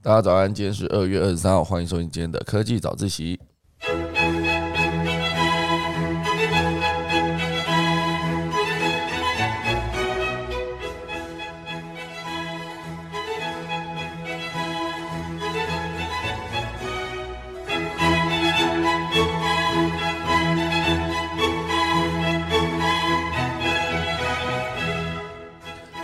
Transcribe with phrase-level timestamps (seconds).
[0.00, 3.36] 大家早安，今天是二月二十三号，欢迎收听今天的科技早自习。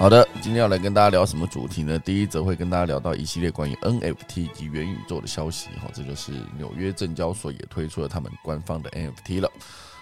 [0.04, 1.98] 好的，今天要来跟大家聊什么主题呢？
[1.98, 9.50] 第一则会跟大家聊到一系列关于 NFT 及元宇宙的消息，哈，这就是纽约证交所也推出了他们官方的 NFT 了。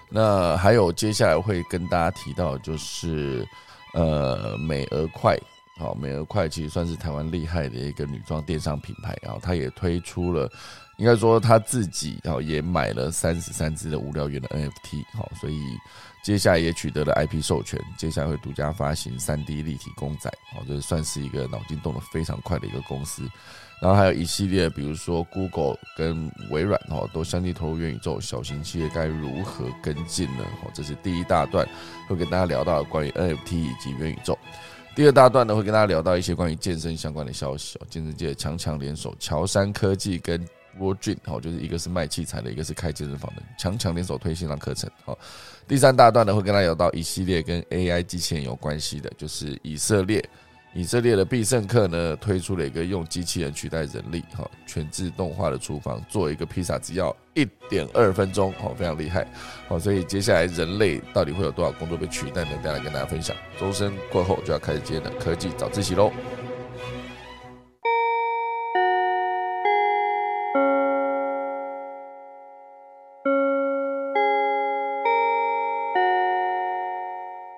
[0.09, 3.47] 那还有接下来会跟大家提到，就是
[3.95, 5.39] 呃美俄快，
[5.79, 10.51] 好，美俄快其实算是台湾厉害的一个女装电商品牌，然后它也推出了，
[10.99, 15.61] 应该说他自己然后也买了三十三只的无聊猿的 NFT，好，所以。
[16.23, 23.29] 接下来也取得了 IP 授权，接下来会独家发行 3D 立体公仔，好，这算是一个脑筋动得非常快的一个公司。
[23.81, 30.45] 然后还有一系列，比如说 Google 跟微软，哦，都相继投入元宇宙，小型企业该如何跟进呢？
[30.63, 31.69] 哦，这是第一大段，
[32.09, 34.39] 会跟大家聊到关于 NFT 以及元宇宙。
[34.95, 40.39] 第二大段呢，会跟大家聊到一些关于健身相关的消息哦，健身界强强联手，乔山科技跟
[40.79, 45.19] Worldream，好，就是一个是卖器材的，一个是开健身房的，强强联手推线上课程，好。
[45.67, 50.23] 第三大段呢，会跟大家聊到一系列跟 AI 机器人有关系的，就是以色列，
[50.75, 59.27] 以色列的必胜客呢推出了一个用机器人取代人力，哈，全自动化的厨房，做一个披萨只要一点二分钟，哦，非常厉害，
[59.69, 62.51] 好，所以接下来人类到底会有多少工作被取代呢？
[62.65, 63.37] 再来跟大家分享。
[63.61, 66.11] 周深过后就要开始今天的科技早自习喽。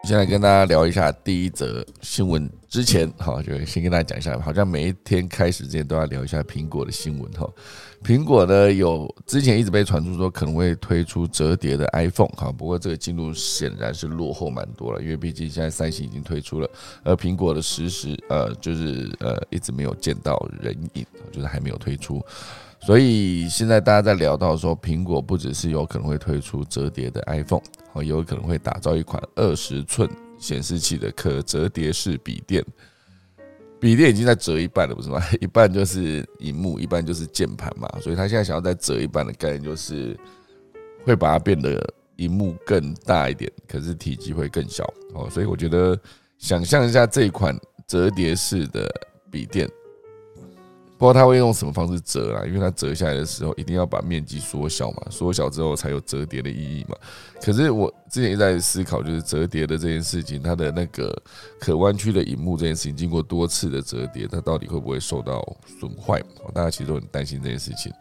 [0.05, 2.49] 先来跟大家聊一下第一则新闻。
[2.69, 7.33] 之前，好，就先跟大家讲一下，好像每一天开始之前都要聊一下苹果的新闻。
[7.33, 7.49] 哈，
[8.05, 12.29] 苹果呢有之前一直被传出说可能会推出折叠的 iPhone。
[12.37, 16.69] 哈，不过这个进度显然是落后蛮多了，因为毕竟现在三星已经推出了，
[17.03, 22.23] 而苹果的实时呃就是呃一直没有见到人影，就是还没有推出。
[22.81, 27.63] 所以现在大家在聊到说，苹果不只是有可能会推出折叠的 iPhone。
[27.95, 32.65] 哦，有可能会打造一款二十寸显示器的可折叠式笔电，
[33.81, 35.23] 笔电已经在折一半了，不是吗？
[35.41, 40.19] 一半就是荧幕，一半就是键盘嘛，所以他现在想要再折一半的概念，就是
[41.05, 41.83] 会把它变得
[42.17, 44.85] 荧幕更大一点，可是体积会更小。
[45.15, 45.99] 哦，所以我觉得
[46.39, 48.91] 想象一下这一款折叠式的
[49.31, 49.69] 笔电。
[50.97, 56.97] 不知道他会用什么方式折啦，因为它折下来的时候一定要把面积缩小嘛，缩小之后才有折叠的意义嘛。
[57.43, 61.15] 可是我之前一直在思考，就是折叠的这件事情，它的那个
[61.59, 65.45] 可弯曲的荧幕这件事情，经过多次的折叠，它到底会不会受到
[65.81, 66.23] 损坏？
[66.55, 67.93] 大家其实都很担心这件事情。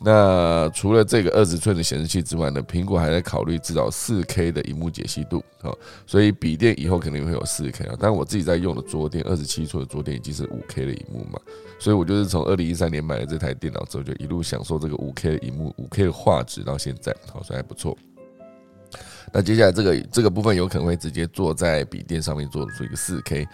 [0.00, 5.76] 那除了这个二十寸的显示器之外呢，苹果还在考虑至少四 K 的荧幕解析度哦，
[6.06, 7.96] 所以笔电以后肯定会有四 K 啊。
[7.98, 11.40] 但我自己在用的桌垫，二十七寸的桌垫已经是五 K 的荧幕嘛，
[11.80, 17.98] 所以我就是从二零一三年买了这台电脑之后，就一路享受这个五 K 的荧幕、五 K 的画质到现在，好，所以还不错。
[19.32, 23.44] 那接下来这个这个部分有可能会直接坐在笔电上面做出一个四 K。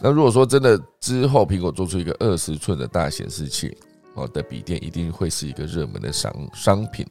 [0.00, 3.76] 那如果说真的之后苹果做出一个二十寸的大显示器。
[4.18, 7.06] 哦的笔电一定会是一个热门的商商品，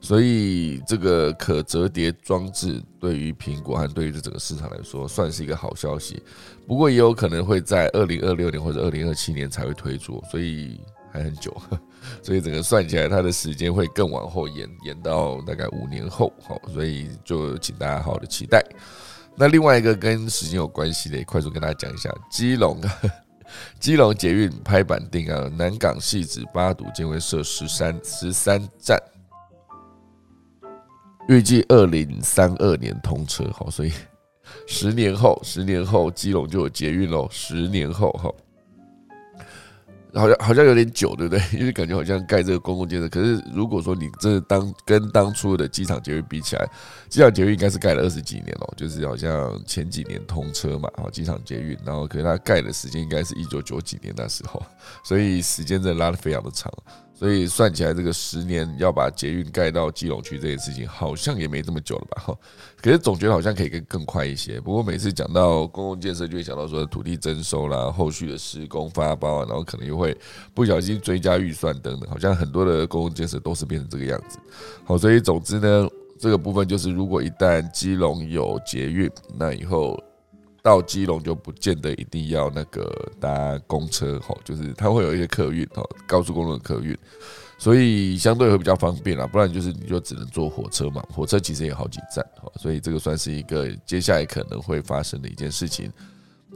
[0.00, 6.22] 所以这个可折叠装置对于苹果和对于这整个市场来说算是一个好消息。
[6.66, 10.80] 不过也有可能会在二零二六年或者二零二七年才会推出，所以
[11.12, 11.56] 还很久。
[12.22, 16.32] 所以整个算起来，它的时间会更往后延，延到大概五年后。
[16.40, 18.64] 好，所以就请大家好好的期待。
[19.36, 22.80] 那另外一个跟时间有关系的，快速跟大家讲一下，基隆。
[23.78, 28.98] 基隆捷运拍板定案，南港戏子八堵将会设十三十三站，
[31.28, 33.44] 预计二零三二年通车。
[33.52, 33.92] 好，所以
[34.66, 37.28] 十年后，十年后基隆就有捷运喽。
[37.30, 38.30] 十年后，哈。
[40.16, 41.42] 好像好像有点久，对不对？
[41.58, 46.68] 因为感觉好像盖这个公共建设，可是如果说你这当跟当初的机场捷运比起来，
[47.08, 54.62] 机场捷运应该是盖了二十几年了，就是好像前几年通车嘛，好，机场捷运，然后可是它盖的时间应该是一九九几年那时候，
[55.04, 56.72] 所以时间真的拉的非常的长。
[57.18, 62.22] 所以算起来，这个十年要把捷运盖到基隆区这件事情，好像也没这么久了吧？
[62.26, 62.38] 哈，
[62.82, 64.60] 可是总觉得好像可以更更快一些。
[64.60, 70.14] 不过每次讲到公共建设，就会想到说土地征收啦、后续的施工发包啊，然后可能又会
[70.52, 74.38] 不小心追加预算等等，好像很多的公共建设都是变成这个样子。
[74.84, 79.98] 好，所以总之呢，这个部分就是，如果一旦基隆有捷运，那以后。
[80.66, 86.98] 到基隆就不见得一定要那个搭公车哈，就是它会有一些客运哈，高速公路的客运，
[87.56, 89.28] 所以相对会比较方便啦。
[89.28, 95.88] 不然就是你就只能坐火车嘛，火车其实也好几站哈，所以这个算是一个接下来可能会发生的一件事情。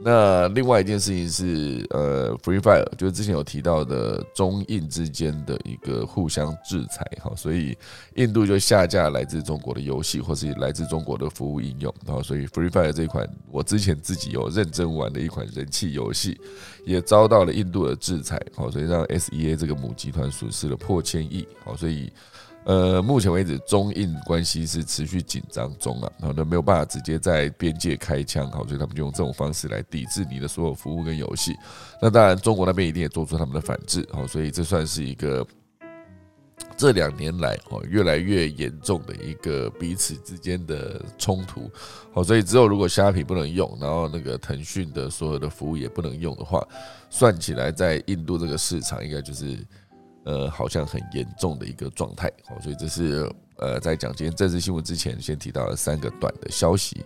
[0.03, 7.77] 那另外一件事情是，呃，Free Fire 就是之前有提到的中印之间的一个互相制裁哈，所以
[8.15, 16.39] 印度就下架来自中国的游戏或是来自中国的服务应用，然后所以 Free Fire 这一款我之前自己有认真玩的一款人气游戏，
[16.85, 22.11] 也遭到了印度的制裁，好，所以让 SEA 这个母集团损失了破千亿，好，所以。
[22.63, 31.55] 呃，目前为止，中印关系是持续紧张中啊，然后没有办法直接在边界开枪，好，所以他们就用这种方式来抵制你的所有服务跟游戏。
[31.99, 35.45] 那当然，中国那边一定也做出他们的反制，好，所以这算是一个
[36.77, 41.67] 这两年来哦越来越严重的一个彼此之间的冲突，
[42.13, 46.63] 好，所以之后如果虾皮不能用，然后那个腾讯的所有的服务也不能用的话，
[47.09, 49.57] 算起来在印度这个市场应该就是。
[50.23, 57.03] 呃，好像很严重的一个状态，好，所以这是呃，在讲今天政治新闻之前，先提到了三个短的消息。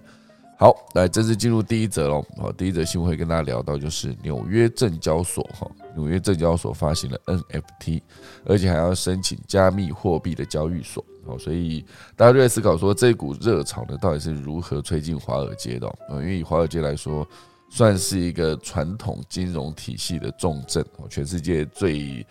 [0.57, 2.25] 好，来正式进入第一则喽。
[2.37, 8.01] 好，第一则新闻会跟大家聊到，就是纽约证交所哈，纽约证交所发行了 NFT，
[8.45, 11.03] 而且还要申请加密货币的交易所。
[11.25, 11.85] 好，所以
[12.15, 15.93] 大家就在思考说，这股热潮呢，到底是如何吹进华尔街的？
[16.09, 17.27] 因为以华尔街来说，
[17.75, 22.25] 算是一个传统金融体系的重镇，全世界最。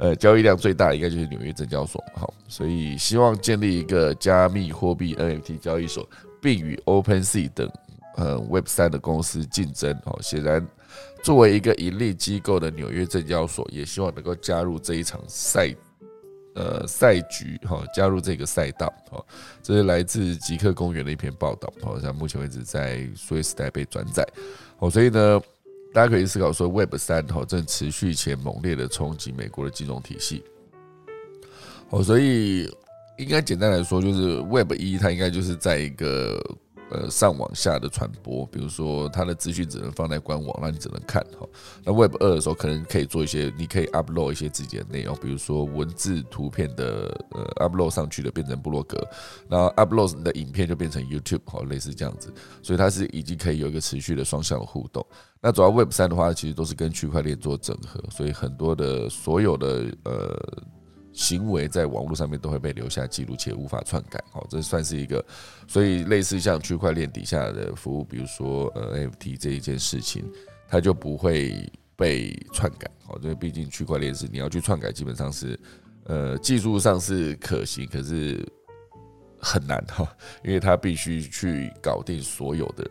[0.00, 6.08] 呃，交易量最大应该就是纽约证交所，好，所以希望建立一个加密货币 NFT 交易所，
[6.40, 7.68] 并与 OpenSea 等
[8.14, 10.00] 呃 Web 三的公司竞争。
[10.04, 10.64] 好，显然
[11.20, 15.74] 作为一个盈利机构的纽约证交所，也希望能够加入这一场赛
[16.54, 18.94] 呃赛局，哈，加入这个赛道。
[19.10, 19.26] 好，
[19.64, 24.24] 这是来自极客公园的一篇报道，好，像目前为止在数位时代被转载。
[24.78, 25.40] 哦，所以呢。
[25.90, 30.44] 大家可以思考说，Web 三哈正持续且猛烈的冲击美国的金融体系。
[31.88, 32.70] 哦，所以
[33.16, 36.38] 应该简单来说，就是 Web 一它应该就是在一个。
[36.90, 41.46] 呃，上往下的传播，比如说它的资讯只能放在官网，那你只能看哈。
[41.84, 48.98] 那 Web 二的时候，可能可以做一些，你可以 upload 一些自己的内容，比如说文字、图片的呃 upload 上去的变成部落格，
[49.48, 52.32] 然后 upload 你的影片就变成 YouTube，好，类似这样子。
[52.62, 55.04] 所以它是已经可以有一个持续的双向的互动。
[55.40, 60.62] 那主要 Web 三的话，其实都是跟区块链做整合，所以很多的所有的呃。
[61.18, 64.22] 行为在网络上面都会被留下记录，且无法篡改。
[64.30, 65.22] 好，这算是一个，
[65.66, 70.24] 所以类似像区块链底下的服务，比如说呃 FT 这一件事情，
[70.68, 72.88] 它就不会被篡改。
[73.04, 75.58] 好，因为毕竟区块链是你要去篡改，基本上是
[76.04, 78.46] 呃技术上是可行，可是
[79.40, 80.08] 很难哈，
[80.44, 82.88] 因为它必须去搞定所有的。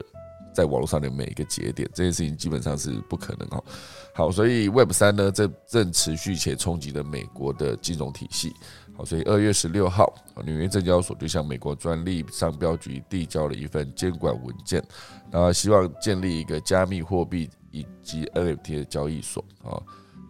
[0.58, 3.64] 在网络上的每一个节点，这件事情基本上是不可能哦。
[4.12, 8.52] 好，所以 Web 三呢，这正持续且冲击了美国的金融体系。
[8.96, 10.12] 好，所以二月十六号，
[10.44, 14.84] 纽约证交所就向美国专利商标局递交了一份监管文件，
[15.30, 19.78] 然后希望建立一个加密货币以及 NFT 的交易所啊。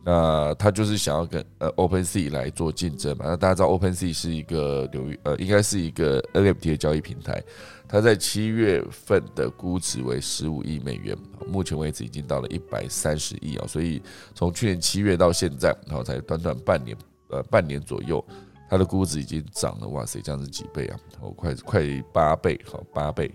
[0.10, 3.26] 那他就是想要跟呃 OpenSea 来做竞争嘛？
[3.28, 7.44] 那大家知道 OpenSea 是一个流域呃，应该是一个 NFT 的交易平台。
[7.90, 11.14] 它在七月份的估值为十五亿美元，
[11.46, 13.68] 目前为止已经到了一百三十亿啊！
[13.68, 14.02] 所以
[14.34, 16.96] 从去年七月到现在，然后才短短半年
[17.28, 18.24] 呃半年左右，
[18.70, 20.98] 它的估值已经涨了哇塞，这样子几倍啊？
[21.20, 23.30] 哦，快快八倍，好八倍。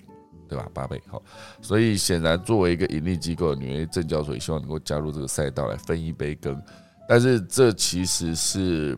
[0.49, 0.69] 对吧？
[0.75, 1.23] 八倍好，
[1.61, 6.63] 所以显然作为一个盈利机构，纽约证交所也希望能够加入这个赛道来分一杯羹。
[7.09, 8.97] 但是这其实是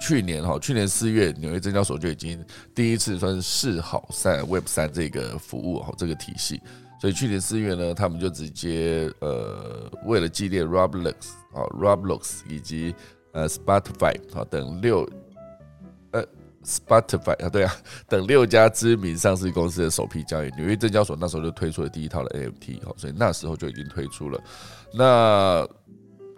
[0.00, 2.44] 去年哈，去年四月纽约证交所就已经
[2.74, 6.60] 第一次算是试好赛 Web 三这个服务哈，这个体系。
[7.00, 11.14] 所以去年四月呢，他们就直接呃，为了纪念 Roblox
[11.52, 12.94] 啊，Roblox 以及
[13.32, 15.08] 呃 Spotify 啊等六。
[16.64, 17.74] Spotify 啊，对啊，
[18.08, 24.40] 等六家知名上市公司的首批交易，纽约证交所那时候就推出了第一套的 NFT 哈，所以那时候就已经推出了。
[24.92, 25.66] 那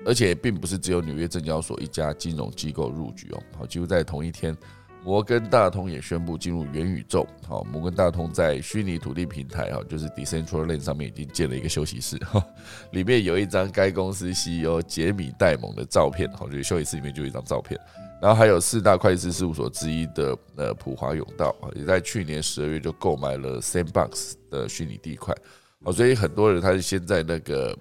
[0.05, 4.57] 而且并不是只有纽约证交所一家金融机构入局哦，好，几乎在同一天，
[5.05, 7.27] 摩根大通也宣布进入元宇宙。
[7.49, 12.45] 好，摩根大通在虚拟土地平台哈，就是 Decentraland 上面已经建了一个休息室哈，
[12.93, 17.77] 里面有一张该公司 CEO 杰米戴蒙的照片，好，就是休息室里面就有一张照片。
[18.23, 25.35] 然后还有四大会计师事务所之一的呃普华永道啊，也在去年十二月就购买了 Sandbox 的虚拟地块，
[25.81, 27.77] 哦，所以很多人他是先在那个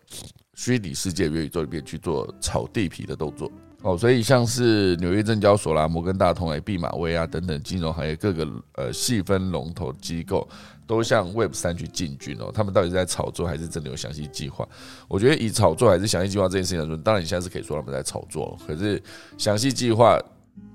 [0.55, 3.51] 虚拟世界元宇宙里面去做炒地皮的动作，
[3.83, 10.50] 哦，所以像是纽约证交所啦、摩根大通、哎、毕马威啊等等金融行业各个呃细分龙头机构，
[10.91, 12.51] 都向 Web 三去进军哦。
[12.53, 14.67] 他们到底是在炒作，还是真的有详细计划？
[15.07, 19.01] 我觉得以炒作还是详细计划这件事情来说，当然你现在是可以说他们在炒作，可是
[19.38, 20.19] 详细计划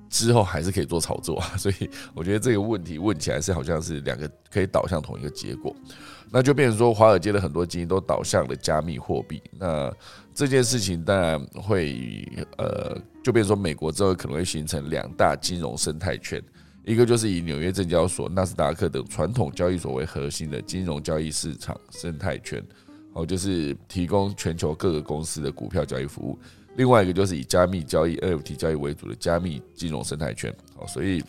[0.08, 1.52] 之后还是可以做炒作啊。
[1.58, 5.76] 所以我觉得这个问题问起来是好像是两个可以导向同一个结果，
[6.30, 9.42] 那就变成说华尔街的很多基金都导向了加密货币。
[9.58, 9.92] 那
[10.34, 16.42] 这件事情当然会，呃，就变成说美国之后可能会形成两大金融生态圈，
[16.86, 22.64] 一个就是以纽约证交所、纳斯达克等传统交易所为核心的金融交易市场生态圈，
[23.12, 26.38] 哦，就是提供全球各个公司的股票交易服务；
[26.76, 31.22] 另外一个就是以加密交易 NFT 交易为主的加密金融生态圈，哦，所以。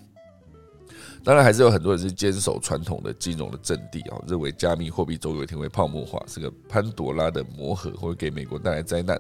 [1.24, 9.20] 当然，还是有很多人是坚守传统的金融的阵地啊，认为加密货币总有一天会泡沫化，是个潘多拉的魔盒，会给美国带来灾难。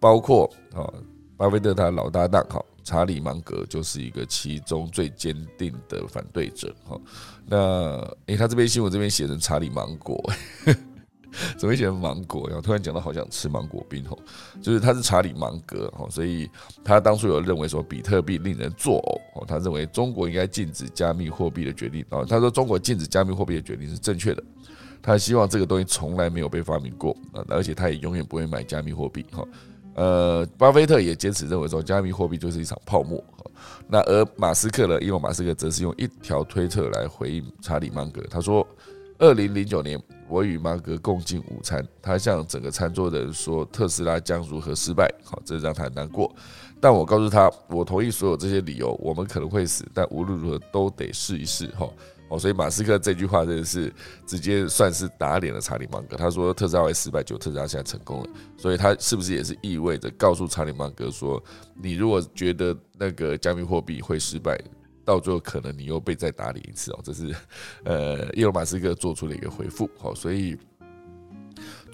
[0.00, 0.90] 包括啊，
[1.36, 6.96] 巴菲特他老搭档哈查理芒格就是一个其中最坚定的反对者哈。
[7.44, 10.22] 那诶，他这边新闻这边写成查理芒果。
[11.58, 12.46] 怎么写成芒果？
[12.48, 14.18] 然后突然讲到好想吃芒果冰吼，
[14.62, 16.48] 就是他是查理芒格哈，所以
[16.82, 24.42] 他当初有认为说比特币令人作呕哦，他认为中国应该禁止加密货币的决定哦，他说中国禁止加密货币的决定是正确的，
[25.02, 29.44] 他希望这个东西从来没有被发明过啊，而且他也永远不会买加密货币哈。
[29.96, 33.22] 呃，巴菲特也坚持认为说加密货币就是一场泡沫
[33.88, 38.66] 那而马斯克呢，因为马斯克则是用一条推特来回应查理芒格，他说。
[39.18, 39.98] 二零零九年，
[40.28, 41.82] 我与芒格共进午餐。
[42.02, 46.30] 他向整个餐桌的人说：“特斯拉将如何失败？”好，这让他很难过。
[46.78, 48.92] 但我告诉他，我同意所有这些理由。
[49.02, 51.66] 我们可能会死，但无论如何都得试一试。
[51.68, 51.88] 哈，
[52.28, 53.92] 哦，所以马斯克这句话真的是
[54.26, 56.16] 直接算是打脸了查理芒格。
[56.16, 58.28] 他说特斯拉会失败，就特斯拉现在成功了。
[58.56, 61.42] 所以他是不是也是意味着告诉查理芒格说
[61.80, 64.58] ：“你如果觉得那个加密货币会失败？”
[65.06, 67.32] 到最后可能你又被再打脸一次哦，这是
[67.84, 69.88] 呃，伊隆马斯克做出了一个回复。
[69.96, 70.58] 好，所以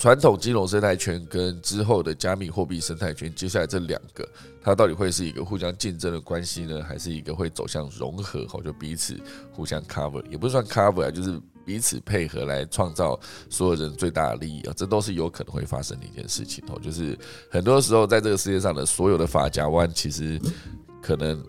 [0.02, 4.28] 传统金融生态圈跟之后的加密货币生态圈，接下来这两个，
[4.60, 8.44] 它到底会是一个互相竞争的关系呢，还是一个会走向融合？
[8.48, 9.16] 好，就彼此
[9.52, 13.16] 互相 cover，也不算 cover 啊，就是彼此配合来创造
[13.48, 16.76] 所有人最大的利益啊，这都是有可能会发生的一件事情哦。
[16.82, 17.16] 就是
[17.48, 20.36] 很多时候在这个世界上的所有的法夹弯，其实
[21.00, 21.40] 可能。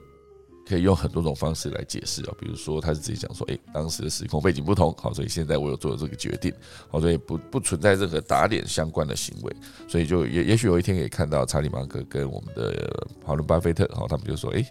[0.65, 6.53] 可以用很多种方式来解释啊，比如说他是自己讲说，哎，当时的时空背景不同，好，所以现在我有做了这个决定，
[6.89, 9.53] 好，所以不不存在任何打脸相关的行为，
[9.89, 14.65] 所以就也也许有一天可以看到查理芒格跟我们的华伦巴菲特，好，他们就说，哎，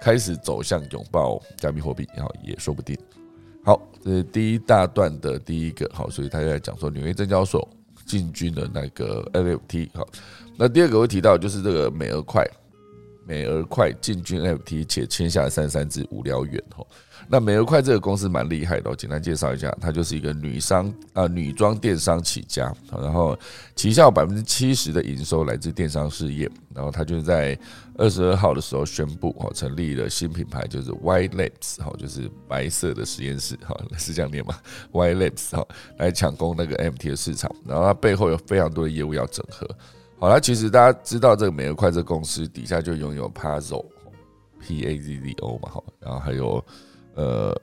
[0.00, 2.96] 开始走向拥抱加密货币，然后也说不定。
[3.64, 7.68] 好，这是第一大段的第一个，好，所以他在讲说纽约证交所
[8.04, 10.06] 进军的那个 NFT，好，
[10.56, 12.48] 那第二个会提到就是这个美俄快。
[13.26, 16.86] 美而快进军 NFT，且签下三三只无聊猿吼。
[17.28, 23.36] 那美而快这个公司蛮厉害的，简单介绍一下，它就是一个女商啊女装电商起家，然后
[23.74, 26.48] 旗下百分之七十的营收来自电商事业。
[26.72, 27.58] 然后它就在
[27.96, 34.54] 二十二号的时候宣布，哈，成立了新品牌，就是 White Labs，哈，就是白色的实验室，哈，是这样念吗
[34.92, 35.66] ？White Labs，哈，
[35.96, 37.50] 来抢攻那个 MT 的市场。
[37.66, 39.66] 然后它背后有非常多的业务要整合。
[40.18, 46.64] 好了，其实大家知道这个美乐快车公司底下就拥有 Puzzle，P A Z Z O 嘛，哈，然后还有
[47.14, 47.54] 呃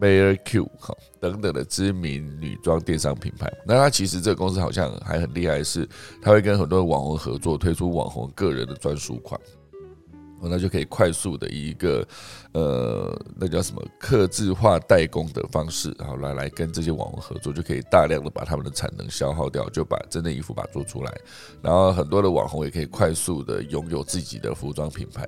[0.00, 3.52] Mayor Q 哈等等的知名女装电商品牌。
[3.66, 5.86] 那它其实这个公司好像还很厉害，是
[6.22, 9.38] 它会跟很多网红合作，推出网红个人的专属款。
[10.42, 12.06] 那就可以快速的一个，
[12.52, 21.12] 呃，那叫什么，刻字化代工的方式，然后来来跟这些网红合作，就可以大量的把他们的产能消耗掉，就把真的衣服把它做出来，
[21.62, 25.26] 然后很多的网红也可以快速的拥有自己的服装品牌。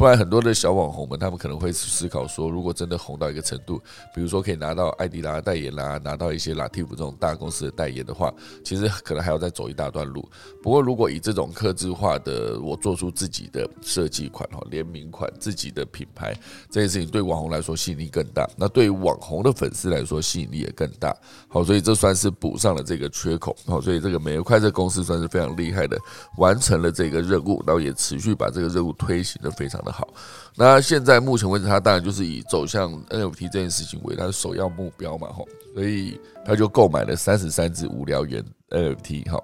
[0.00, 3.78] 不然很多的小网红们，他们可能会思考说，如果真的红到一个程度，
[4.14, 8.32] 比如说可以拿到艾迪达代言啦，拿到一些 Lativ 这种大公司的代言的话，
[8.64, 10.26] 其实可能还要再走一大段路。
[10.62, 16.34] 不过如果以这种刻字化的，我做出自己的设计款哈，联名款，自己的品牌，
[16.70, 21.14] 这件事情对网红来说吸引力更大，那对于网红的粉丝来说吸引力也更大。
[21.46, 23.54] 好，所以这算是补上了这个缺口。
[23.66, 25.98] 好，所以这个美快这公司算是非常厉害的，
[26.38, 29.78] 完成了这个任务，然后也持续把这个任务推行的非常。
[29.82, 30.08] 的好，
[30.56, 39.42] 那现在目前为止，他当然就是以走向 NFT 这件事情为他的首要目标嘛，吼，所以他就购买了三十三只无聊猿 NFT 哈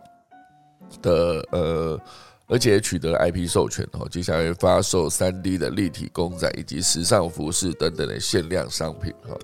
[1.03, 2.01] 的呃，
[2.47, 9.37] 而且取得了 IP 授权哦，接下来发售三 D 的立体公仔以及时尚服饰等等的限量商品哈，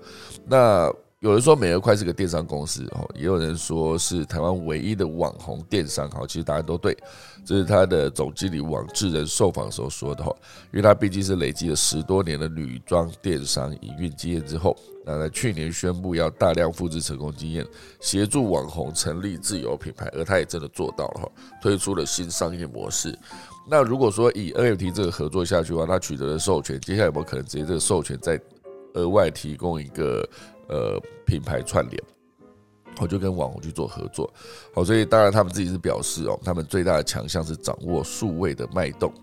[0.45, 0.93] 那。
[1.23, 6.11] 有人说美乐快是个电商公司哦，也有人说是台湾唯一的网红电商。
[6.11, 6.93] 好，其实答案都对，
[7.45, 10.29] 这是他的总经理王志仁受访时候说的哈。
[10.73, 14.75] 因为他毕竟是累积了十多年的女装电商营运经验之后，
[15.05, 17.65] 那在去年宣布要大量复制成功经验，
[18.01, 23.17] 协助网红成立自有品牌，而他也真的做到了哈，推出了新商业模式。
[23.65, 28.37] 那如果说以 NFT 这个合作下去的话，他取得了授权，接下来有没有可能直接这个授权再
[28.95, 30.27] 额外提供一个？
[30.67, 32.03] 呃，品牌串联，
[32.99, 34.31] 我就跟网红去做合作，
[34.73, 39.13] 好，所以当然他们自己是表示哦，他们最大的强项是掌握数位的脉动，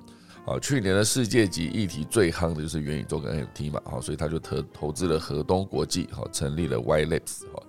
[0.45, 7.63] 好，去年的世界级议题最夯的就是元宇宙跟 NFT 嘛，好，所以他就投投资了河东国际，好，成立了 Y Labs，好，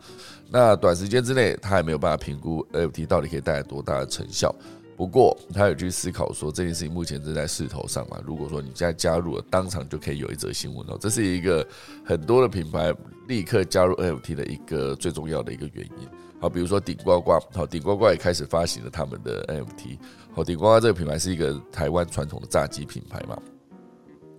[0.50, 4.54] 那短时间之内他还没有办法评估 NFT 到底可以带来多大的成效。
[5.02, 8.22] 不过，他有去思考说这件事情目前正在势头上嘛？
[8.24, 10.98] 如果说你现在加入了，当场就可以有一则新闻哦。
[11.02, 11.68] 这是一个
[12.06, 12.94] 很多的品牌
[13.28, 16.08] 立刻加入 NFT 的一个最重要的一个原因。
[16.40, 19.98] 好，比如说顶呱呱，好，顶呱呱也开始发行了他们的 NFT。
[20.34, 23.36] 好，顶呱呱这个品牌是一个台湾传统的炸鸡品牌嘛？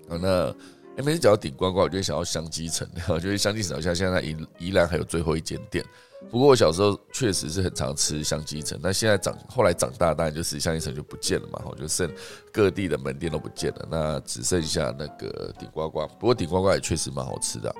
[0.09, 0.54] 好，那
[1.02, 5.85] 每次讲到顶呱呱，我就想到香鸡城， 我就是香鸡城好像现在宜宜兰还有最后一间店。
[6.31, 12.11] 不过我小时候确实是很常吃香鸡城，但现在长后来长大，当然就是香鸡城就不见了嘛，哈，就剩
[12.50, 16.07] 各地的门店都不见了，那只剩下那个顶呱呱。
[16.19, 17.75] 不过顶呱呱也确实蛮好吃的。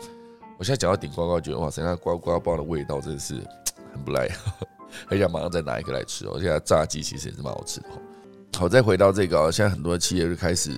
[0.59, 3.35] 我现在讲到顶呱呱，觉得哇塞，那呱呱包的味道真的是
[3.95, 4.29] 很不赖，
[5.07, 6.39] 很想马上再拿一个来吃哦。
[6.39, 7.87] 现在炸鸡其实也是蛮好吃的。
[8.59, 10.71] 好，再回到这个，现在很多企业就开始。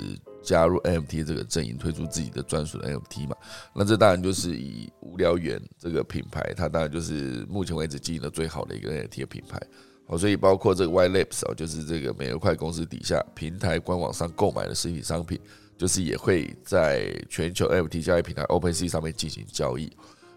[0.45, 3.35] 加入 NFT 这个阵营，推出自己的专属的 NFT 嘛？
[3.75, 9.61] 那这当然就是以无聊猿这个品牌，它当然就是目前为止经营的最好的一个 NFT 的品牌。
[10.07, 15.41] 好，所以包括这个 Y Labs 哦，就是这个美乐快公司底下平台官网上购买的实体商品，
[15.79, 19.91] 就是也会在全球 NFT 交易平台 OpenSea 上面进行交易。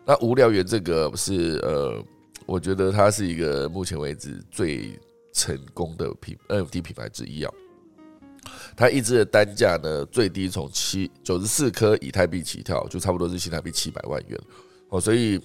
[0.06, 2.02] 那无聊猿这个是呃，
[2.46, 4.98] 我觉得它是一个目前为止最
[5.34, 7.54] 成功的品 NFT 品牌之一啊。
[8.76, 14.40] 它一支的单价呢，最低从七九十四颗以太币起跳，就差不多是新台币七百万元
[14.90, 15.02] 哦。
[15.02, 15.40] 所以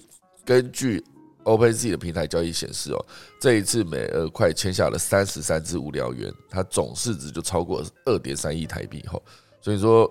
[0.45, 1.03] 根据
[1.43, 3.05] OpenSea 的平台交易显示哦，
[3.39, 9.19] 这一次美俄快签下了三十三只无聊猿，它总市值就超过二点三亿台币哈。
[9.61, 10.09] 所以说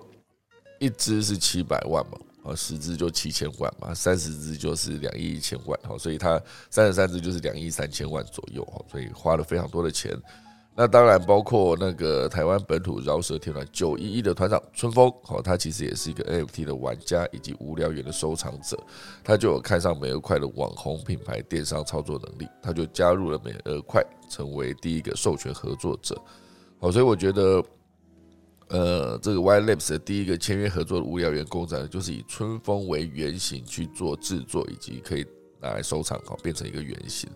[0.79, 5.97] 一只是七百万嘛，啊十只就七千万嘛，三十只就是两亿一千万哈。
[5.97, 10.11] 所以它三十三只就是两亿三千万左右哈，所以花了非常多的钱。
[10.75, 18.75] 那当然包括那个台湾本土饶舌天团九一一的团长春风，好，他其实也是一个 NFT 的玩家以及无聊猿的收藏者，
[19.23, 26.19] 他就有看上美俄快的网红品牌电商操作能力，他就加入了美俄快，成为第一个授权合作者。
[26.79, 27.63] 好，所以我觉得，
[28.69, 35.23] 呃，这个 Y Labs 的第一个签约合作的无聊猿公仔，就是以春风为原型去做制作，以及可以
[35.61, 37.29] 拿来收藏，好，变成一个原型。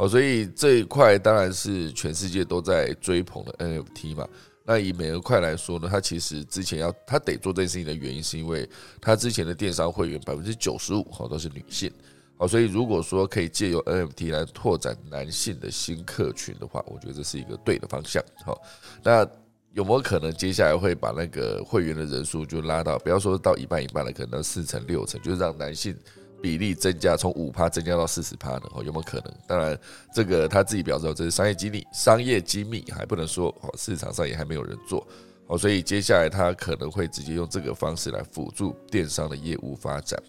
[0.00, 4.26] 哦，所以这一块当然是全世界都在追捧的 NFT 嘛。
[4.64, 8.66] 那以美俄快来说呢，它其实之前要它得做这件事情的原因，是因为
[8.98, 11.92] 它之前的电商会员百分之九十五哦都是女性。
[12.38, 18.24] 哦，所以如果说可以借由 NFT 来拓展男性的新客群的话，我觉得这是一个对的方向。
[18.46, 18.58] 好，
[19.04, 19.28] 那
[19.74, 25.94] 有没有可能接下来会把那个会员的人数就拉到，不要说到一半一半了，可能四成六成，就是让男性。
[26.42, 28.62] 比例增加，从五趴增加到四十趴呢？
[28.74, 29.34] 哦，有没有可能？
[29.46, 29.78] 当然，
[30.14, 33.54] 这个他自己表示，这是商业机密，商业机密还不能说。
[33.60, 35.06] 哦，市场上也还没有人做。
[35.46, 40.20] 哦，所以接下来他可能会直接用这个方式来辅助电商的业务发展。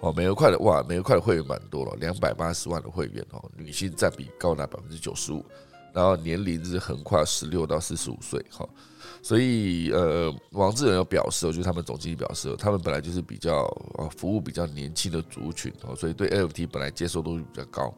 [0.00, 5.44] 哦，美俄快的哇，美俄快的会员蛮多了，两百八十万的会员哦，女性占比高达百分之九十五，
[5.92, 8.44] 然后年龄是横跨十六到四十五岁。
[8.50, 8.68] 哈。
[9.24, 13.62] 所以，呃，王志仁有表示，就是他们总经理表示，他们本来就是比较
[13.96, 17.94] 啊服务比较年轻的族群哦，所以对 NFT 本来接受度就比较高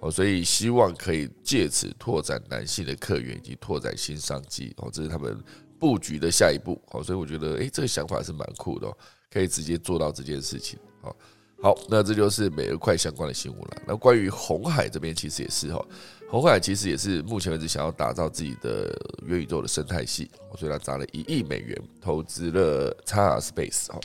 [0.00, 5.42] 哦，所以希望可以借此拓展男性的客源以及拓展新商机哦，这是他们
[5.78, 8.86] 布局的下一步哦，所以我觉得，诶，这个想法是蛮酷的，
[9.32, 11.16] 可以直接做到这件事情哦。
[11.62, 13.82] 好，那这就是美俄快相关的新闻了。
[13.86, 15.82] 那关于红海这边，其实也是哈。
[16.28, 18.92] 红海其实也是目前为止想要打造自己的
[19.24, 24.00] 元宇宙的生态系，所以他砸了一亿美元投资了 x Space 哈。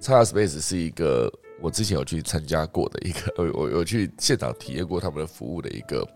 [0.00, 6.06] x Space 是一个我之前有去参加过的一个， 我我有去现场体验过他们的服务的一个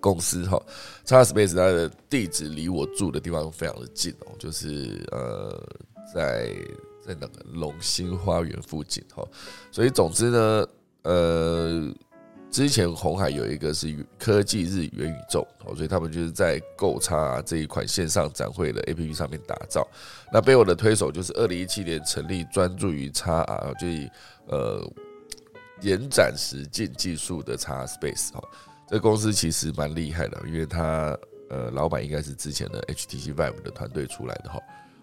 [0.00, 0.62] 公司哈。
[1.06, 5.66] x Space 它的地址离我住的地方非常的近哦，就是呃
[6.14, 6.54] 在
[7.00, 9.26] 在那个龙兴花园附近哈。
[9.72, 10.68] 所以总之呢，
[11.04, 11.94] 呃。
[12.50, 19.86] 之前红海有一个是科技日元宇宙哦，所以他们就是在购差这一款线上展会的 A P P 上面打造。
[20.32, 24.08] 那背后的推手就是二零一七年成立专注于叉 R，就以
[24.46, 24.90] 呃
[25.82, 28.42] 延展实境技术的 X Space 哦，
[28.88, 31.14] 这公司其实蛮厉害的，因为它
[31.50, 34.58] 呃老板应该是之前的 HTC Vive 的团队出来的哈，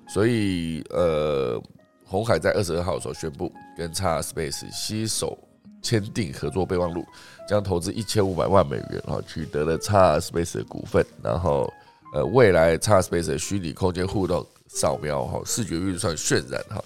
[0.08, 1.62] 所以呃
[2.04, 5.38] 红海在二十二号的时候宣布跟 X Space 携手
[5.84, 7.06] 签订合作备忘录，
[7.48, 11.72] 将投资一千五百万美元哈，取得了 X Space 的股份，然后
[12.16, 16.84] 呃未来 X Space 的虚拟空间互动扫描哈，视觉运算渲染哈。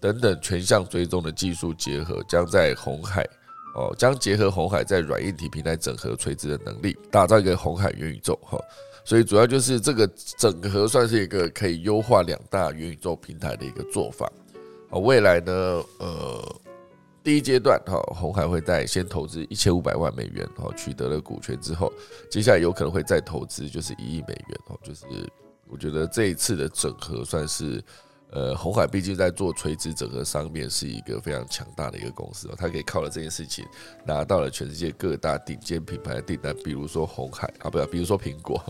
[0.00, 3.22] 等等全项追踪的技术结合，将在红海
[3.74, 8.56] 哦，将结合红海在软硬体平台整合垂直的能力，打造一个红海元宇宙哈。
[9.04, 14.30] 所以主要就是这个整合算是一个可以优化两大元宇宙平台的一个做法。
[14.88, 15.52] 好，未来呢，
[15.98, 16.56] 呃，
[17.28, 21.92] 第一阶段哈，红海会在先投资一千五百万美元哈，取得了股权之后，
[22.30, 24.80] 接下来有可能会再投资就是一亿美元哦。
[24.82, 25.04] 就是
[25.66, 27.84] 我觉得这一次的整合算是。
[28.30, 33.64] 呃，红海毕竟在做垂直整合上面是一个非常强大的一个公司哦，它可以靠了这件事情
[34.04, 38.62] 拿到了全世界各大顶尖品牌的订单，比如说红海啊，不要，比如说苹果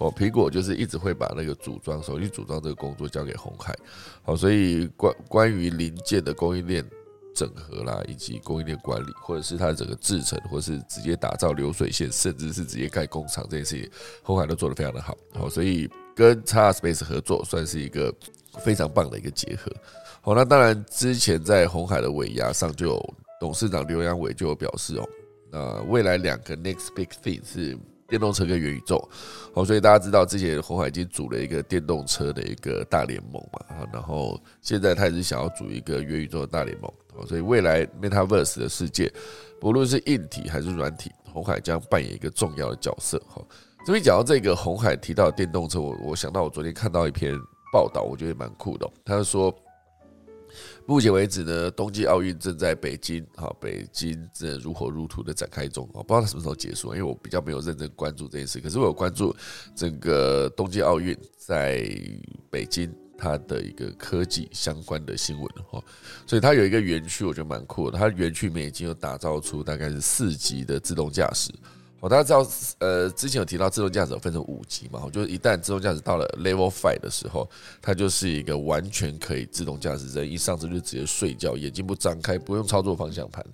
[0.00, 3.76] 哦，苹果就是一直会把那个组装、手机组装这个工作交给红海，
[4.22, 6.82] 好，所以关关于零件的供应链
[7.34, 13.90] 整合啦，以及供应链管理，或者是它的整个制程，或者是直接打造流水线，甚至是直接盖工厂这件事情，
[14.22, 18.12] 红海都做得非常的好，好，所以跟 X Space 合作算是一个。
[18.58, 19.72] 非常棒的一个结合，
[20.20, 25.08] 好，那当然之前在红海的尾牙上就有董事长刘阳伟就有表示哦，
[25.50, 27.74] 那未来两个 next big thing 是
[28.06, 29.08] 电动车跟元宇宙，
[29.54, 36.92] 好，所以大家知道之前红海已经组了一个电动车的一个大联盟嘛，然后现在他也是想要组一个元宇宙的大联盟，
[37.26, 39.12] 所以未来 metaverse 的世界，
[39.60, 43.18] 不论是硬体还是软体，红海将扮演一个重要的角色。
[43.28, 43.44] 哈，
[43.86, 47.34] 这边讲到这个红海提到电动车，我我想到我昨天看到一篇。
[47.72, 48.86] 报道我觉得蛮酷的。
[49.02, 49.50] 他说，
[50.84, 55.88] 目前为止呢，冬季奥运正在北京，哈，北京正如火如荼的展开中。
[55.94, 58.60] 我不知道它什么时候结束，因为我比较没有认真关注这件事。
[58.60, 59.34] 可是我有关注
[59.74, 61.82] 整个冬季奥运在
[62.50, 65.80] 北京它的一个科技相关的新闻哈。
[66.26, 67.96] 所以它有一个园区，我觉得蛮酷的。
[67.96, 71.52] 它园区里面已经有打造出大概是四级的自动驾驶。
[72.00, 72.44] 哦大家知道，
[72.80, 75.08] 呃，之前有提到自动驾驶分成五级嘛？
[75.12, 77.48] 就是一旦自动驾驶到了 Level Five 的时候，
[77.80, 83.46] 它就是一个完全可以自动驾驶，人一上车就直接睡觉，眼睛不张开，不用操作方向盘，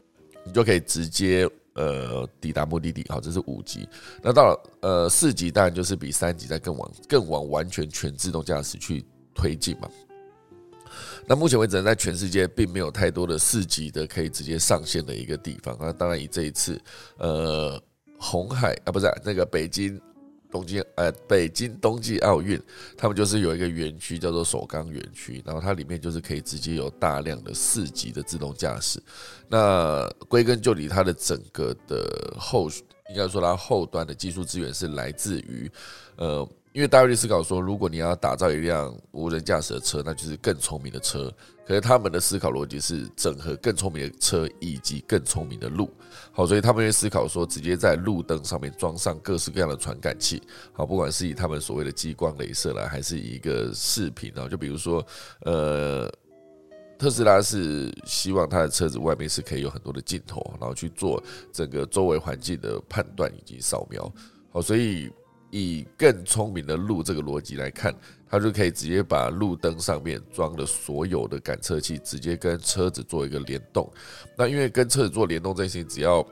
[0.45, 3.05] 你就可以直接呃抵达目的地。
[3.11, 3.87] 好，这是五级。
[4.23, 9.05] 那到了呃四级，当然就是比三级再更往更往完全全自动驾驶去
[9.39, 9.89] 推进嘛。
[11.27, 15.75] 那目前为止，在全世界并没有太多的四级的可以直接上线的一个地方。
[15.81, 16.79] 那当然以这一次，
[17.17, 17.81] 呃。
[18.21, 19.97] 红海啊，不是那个北京
[20.51, 22.61] 东京，呃，北京冬季奥运，
[22.97, 29.01] 他们就是有一个园区叫做首钢园区，然后它里面就是可以直接有大量的四级的自动驾驶。
[29.49, 32.69] 那归根究底，它的整个的后，
[33.09, 35.71] 应该说它后端的技术资源是来自于，
[36.17, 36.49] 呃。
[36.79, 41.29] 因为大卫思考说，如果你要打造一辆无人驾驶的车，那就是更聪明的车。
[41.67, 45.91] 可是他们的思考逻辑是整合更聪明的车以及更聪明的路。
[46.31, 50.41] 好，所以他们会思考说，直接在路灯上面装上各式各样的传感器。
[50.73, 55.05] 好，不管是以他们所谓的激光镭射来，还是以一个视频啊，就比如说，
[55.47, 56.09] 呃，
[56.97, 61.21] 特斯拉是希望它的车子外面是可以有很多的镜头，然后去做
[61.53, 64.09] 整个周围环境的判断以及扫描。
[64.53, 65.11] 好，所以。
[65.51, 67.95] 以更聪明的路这个逻辑来看，
[68.29, 73.91] 它就可以直接把路灯上面装的所有的感测器直接跟车子做一个联动。
[74.37, 76.27] 那因为跟车子做联动这些，只要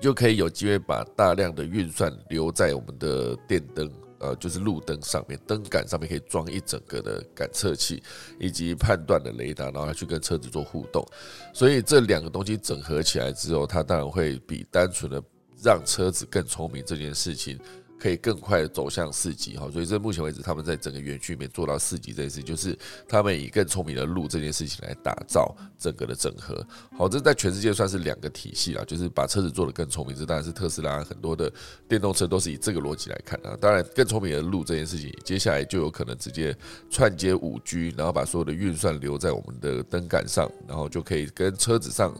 [0.00, 8.02] 就可以有机会把大量的运算留在我们的电灯，呃，就是路灯上面，灯杆上面可以装一整个的感测器
[8.40, 11.06] 以及判断的雷达，然后去跟车子做互动。
[11.52, 15.22] 所以这两个东西整合起来之后，它当然会比单纯的
[15.62, 17.56] 让车子更聪明这件事情。
[17.98, 26.64] 可以更快走向四级哈，所以这目前为止，他们在整个园区里面做到四级这件事，就是他们以更聪明的路这件事情来打造整个的整合。
[26.96, 30.16] 好，这在全世界算是两个体系了，就是把车子做得更聪明。
[30.16, 31.52] 这当然是特斯拉很多的
[31.88, 33.56] 电动车都是以这个逻辑来看啊。
[33.60, 36.56] 当然，更聪明的路这件事情，接下来就有可能直接
[36.88, 42.14] 串接五 G，然后把所有的运算留在我们的灯杆上，然后就可以跟车子上。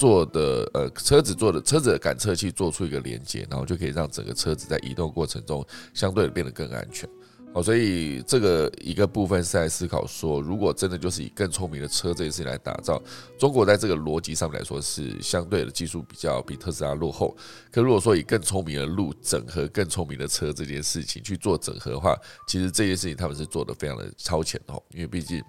[0.00, 7.06] 做的呃车子做的车子的感测器做出一个连接，然后就可以让整个车子在移动过程中相对的变得更安全。
[7.52, 13.02] 好，所以这个一个部分是在思考说，如果真的就是以更聪明的车这件事情来打造，
[13.38, 17.36] 中国在这个逻辑上面来说是相对的技术比较比特斯拉落后。
[17.70, 22.16] 可如果说以更聪明的路整合更聪明的车这件事情去做整合的话，
[22.48, 25.42] 其实这件事情他们是做的非常的超前哦，因为毕竟。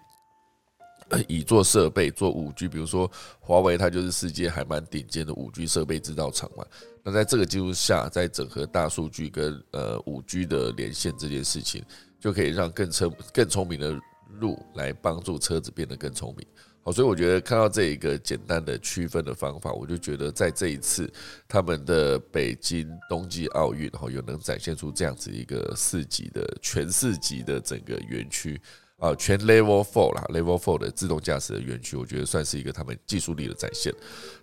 [1.27, 6.65] 以做设备做五 G，比如说华为，它就是世界还蛮顶尖的五 G 设备制造厂嘛。
[7.03, 11.83] 那在这个基础下，在整合大数据跟呃五 G 的连线这件事情，
[12.19, 13.99] 就可以让更聪更聪明的
[14.39, 16.45] 路来帮助车子变得更聪明。
[16.83, 21.11] 好，所以我觉得看到这一个简单的区分的方法，我就觉得在这一次
[21.47, 28.59] 他们的北京冬季奥运，哈有能展现出这样子一个四级的全四级的整个园区
[29.01, 33.91] 啊，全 Level Four 啦，Level Four 的自动驾驶的园区，我觉得算是一个他们技术力的展现。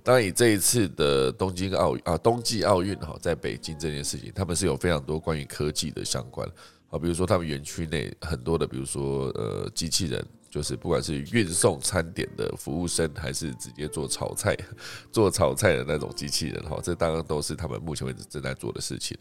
[0.02, 6.46] 当然，以这一次的东京奥啊冬季奥运哈，在北京这件事情，他们是有非常多关于科技的相关，
[6.88, 10.22] 好，比如说他们园区内很多的，比如说呃机器人。
[10.50, 14.56] 就是不管是运送餐点的服务生，还是直接做炒菜、
[15.12, 19.14] 做炒菜的那种机器人，哈，这当然都是他们目前为止正在做的事情。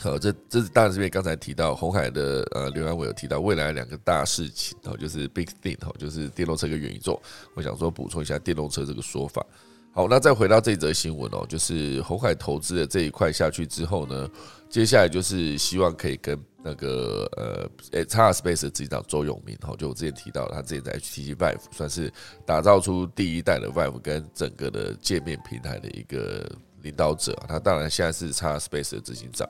[0.00, 7.20] 好，这这是当然这边刚才提到红海的呃刘安伟有提到未来两个大事情，哦，就是 big thing，哦，就是电动车跟元宇宙。
[7.54, 9.44] 我想说补充一下电动车这个说法。
[9.92, 14.30] 好，那再回到这则新闻哦，就是红海投资的这一块下去之后呢，
[14.70, 16.38] 接下来就是希望可以跟。
[16.60, 22.12] 那个呃，诶，X Space 的执行长周永明，哈，就我之前提到，他之前在 HTC Vive 算是
[22.44, 26.44] 打造出第一代的 Vive 跟整个的界面平台的一个
[26.82, 27.32] 领导者。
[27.46, 29.48] 他当然现在是 X Space 的执行长，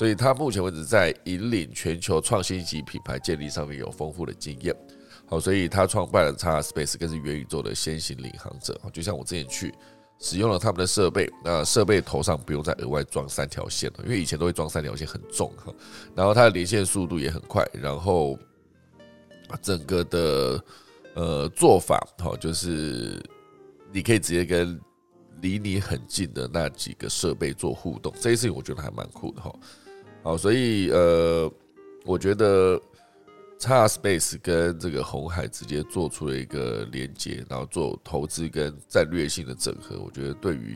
[0.00, 4.74] 所以他目前为止在引领全球创新级品牌建立上面有丰富的经验。
[5.26, 8.80] 好，所以他创办了 X Space，更是元宇宙的先行领航者。
[8.94, 9.74] 就像我之前去。
[10.22, 15.72] 使用了他们的设备，那设备头上不用再额外装三条线了，因为以前都会装三条线，很重哈。
[16.14, 18.38] 然后它的连线速度也很快，然后
[19.62, 20.64] 整个的
[21.14, 23.18] 呃做法哈，就是
[23.90, 24.78] 你可以直接跟
[25.40, 29.50] 离你很近的那几个设备做互动，这些事情我觉得还蛮酷的哈。
[30.22, 31.52] 好，所以呃，
[32.04, 32.80] 我觉得。
[33.62, 40.74] 叉 Space 跟这个红海直接做出了一个连接，然后做投资跟战略性的整合，我觉得对于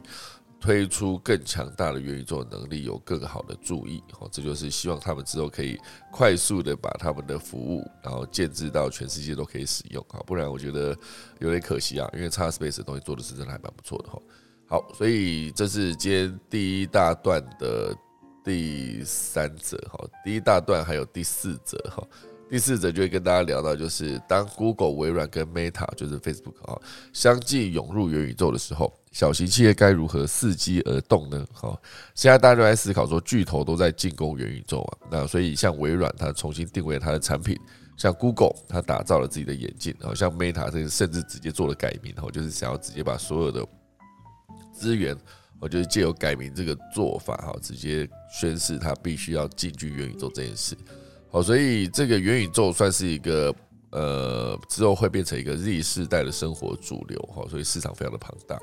[0.60, 4.02] 推出更强大的元宇宙能力有更好的注意。
[4.12, 5.78] 好，这就是希望他们之后可以
[6.12, 10.04] 快速的把他们的服务，然后建制到全世界都可以使用。
[10.10, 10.94] 啊，不然我觉得
[11.38, 14.20] 有点可惜啊，因为叉 Space 的东西做的是真的还蛮不错的哈。
[14.66, 17.96] 好，所以这是今天第一大段的
[18.44, 22.06] 第三则哈，第一大段还有第四则哈。
[22.46, 26.78] 第四则就会跟大家聊到，就是当 Google、微软跟 Meta 就是 Facebook 啊
[27.12, 31.44] 相继涌入元宇宙的时候，小型企业该如何伺机而动呢？
[31.52, 31.80] 好，
[32.14, 37.58] 现在大家都在思考说，巨头都在进攻元宇宙啊，那所以像微软它重新定位它的产品，
[37.96, 43.66] 像 Google 它打造了自己的眼镜，然后像 Meta 这甚至直接做了改名，然后就是想要直接把所有的
[44.72, 45.16] 资源，
[45.60, 50.76] 我就是借由改名这个做法，哈，直接宣示他必须要进军元宇宙这件事。
[51.30, 53.54] 好，所以这个元宇宙算是一个
[53.90, 58.60] 呃，之后会变成一个 Z 世代的生活主流哈，所以市场非常的庞大。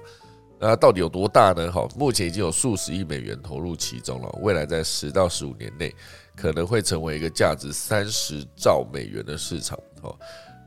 [0.59, 1.71] 那到底有多大呢？
[1.71, 5.91] 哈，目前已经有数十亿美元投入其中了，未来在十到十五年内
[6.35, 9.75] 可能会成为一个价值三十兆美元的市场。
[10.03, 10.15] 哈，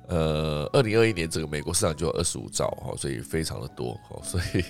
[0.09, 4.65] 呃，二零二一年整个美国市场就有二十五兆哈，所以非常的多哈，所以。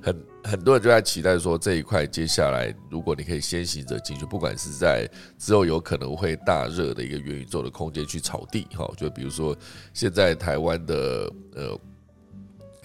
[0.00, 9.56] 很很多人就在期待说这一块接下来，如果你可以先行者进去，不管是在之后有可能会大热的一个元宇宙的空间去炒地哈，就比如说
[9.92, 11.78] 现在台湾的呃。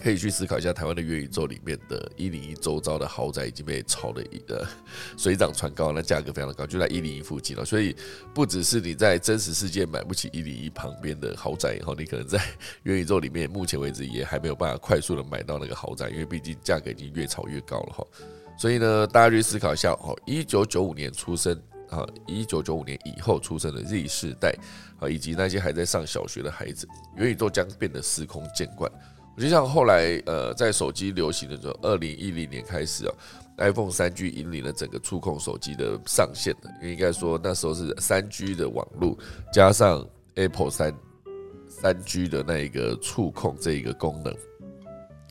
[0.04, 4.62] 可以去思考一下，台湾的元宇宙里面的一零一周遭的豪宅已经被炒的一个
[5.16, 7.64] 水涨船高，那价格非常的高，就在一零一附近了。
[7.64, 7.96] 所以
[8.34, 12.38] 不只是你在真实世界买不起一零一旁边的豪宅，以后你可能在
[12.82, 18.06] 元宇宙里面，目前为止也还没有办法快速的买到那个豪宅，因为毕竟价格已经越炒越高了哈。
[18.58, 24.54] 所以呢，大家去思考一下哦，一九九五年出生啊，一九九五年以后出生的 Z 世代
[25.00, 26.86] 啊，以及那些还在上小学的孩子，
[27.16, 28.92] 元宇宙将变得司空见惯。
[29.36, 33.14] 就像后来，呃，在手机流行的时候，二零一零年开始啊
[33.58, 39.18] ，iPhone 三 G 引领了整个触控手机的上线的，应该说那时候是三 G 的网络
[39.52, 40.94] 加上 Apple 三
[41.68, 44.34] 三 G 的那一个触控这一个功能。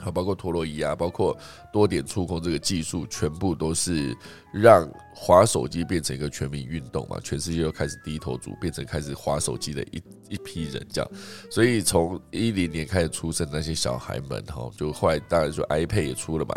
[0.03, 1.35] 好，包括陀螺仪啊，包括
[1.71, 4.15] 多点触控这个技术，全部都是
[4.53, 4.85] 让
[5.15, 11.09] 滑手机变成一个全民运动嘛，全世界都开始低头族，变成开始滑手机的一一批人，这样。
[11.49, 16.53] 所以从一零年开始出生那些小孩们，哈，就后来当然说 iPad 也出了嘛，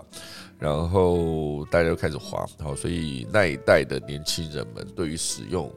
[0.59, 5.73] 然后大家就开始滑，好，所以那一代的年轻人们对于使用。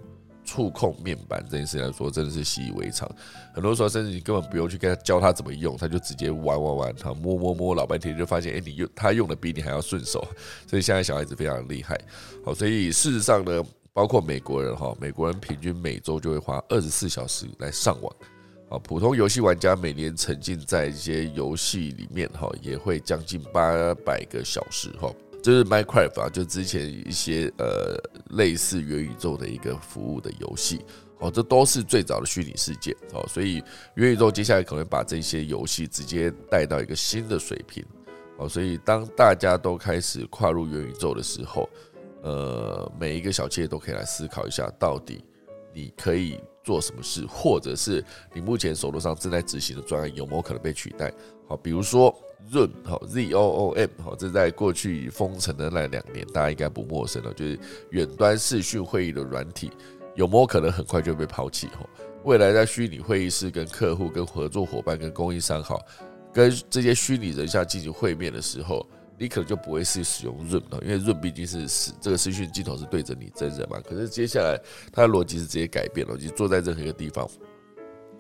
[0.50, 3.08] 触控面板这件事来说，真的是习以为常。
[3.54, 10.28] 很多时候，甚至你根本不用去跟他教他怎么用，他就直接玩玩玩，他摸摸摸老半天，就发现，哎，你用他用的比你还要顺手。
[10.66, 11.96] 所以现在小孩子非常厉害。
[12.44, 18.16] 好，所以事实上呢，包括美国人哈，美国人平均每周就会花二十四小时来上网。
[18.70, 25.14] 啊，普通游戏玩家每年沉浸在一些游戏里面哈，也会将近八百个小时哈。
[25.42, 27.98] 就是 Minecraft 啊，就之前一些呃
[28.36, 30.82] 类似元宇宙的一个服务的游戏
[31.20, 33.26] 哦，这都是最早的虚拟世界哦。
[33.28, 33.64] 所以
[33.96, 37.84] 元宇宙接下来可能把这些游戏直接带到一个新的水平
[38.38, 38.48] 哦。
[38.48, 41.70] 所以当大家都开始跨入元宇宙的时候，
[42.22, 45.24] 呃，每一个小企业都可以来思考一下，到底
[45.74, 46.40] 你可以。
[46.62, 51.12] 做什么事，或者是你目前手头上正在执行的专案有没有可能被取代？
[51.48, 52.14] 好，比如说
[52.52, 57.60] Zoom，好 Z O O M，好，这在过去封城的那两年，大家应该不陌生了，就是
[57.92, 59.72] 远端视讯会议的软体，
[60.16, 61.68] 有没有可能很快就被抛弃？
[61.68, 61.88] 哈，
[62.24, 65.80] 未来在虚拟会议室跟客户、跟合作伙伴、跟供应商，好，
[66.34, 68.86] 跟这些虚拟人像进行会面的时候。
[69.22, 73.78] 你可能就不会是使用 Zoom 因为 Zoom 毕竟是是这个视讯镜头是对着你真人嘛。
[73.82, 74.58] 可是接下来
[74.94, 77.30] 它的逻辑是直接改变了，你坐在任何一个地方，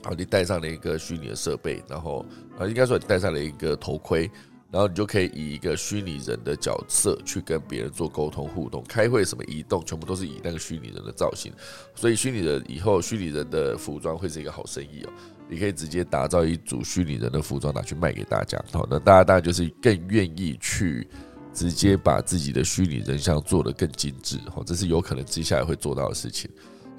[0.03, 2.25] 好，你带上了一个虚拟的设备，然后
[2.57, 4.29] 啊，应该说你戴上了一个头盔，
[4.71, 11.51] 然后你就可以以一个虚拟人的角色去跟别人做沟通互动，开会什么移动，全部都是以那个虚拟人的造型。
[11.95, 15.09] 所以虚拟人以后虚拟人的服装会是一个好生意哦。
[15.49, 21.07] 你可以直接打造一组虚拟人的服装拿去卖给大家，好，那大家当然就是更愿意去
[21.51, 26.49] 直接把自己的虚拟人像做得更精致，好，这是有可能接下来会做到的事情。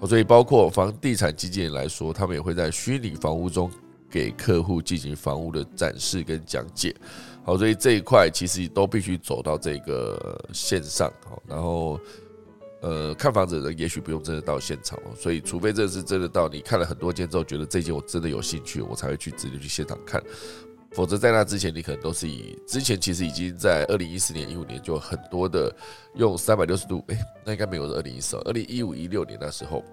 [0.07, 3.71] 所以包括房地产经纪人来说，他们也会在虚拟房屋中
[4.11, 6.95] 给客户进行房屋的展示跟讲解。
[7.45, 11.99] 好，所以这一块其实都必须走到这个线上，好，然后。
[12.83, 20.19] 呃，看房子的人也许不用真的到现场哦，所以除非这是真的到你看了很多间之后，觉得这间我真的有兴趣，我才会去直接去现场看。
[20.93, 25.75] 否则在那之前，你可能都是以之前其实已经在二零一四年、一五年就很多的
[26.15, 29.85] 用三百六十度，哎，那应该没有二零一四，二零一五一六年那时候，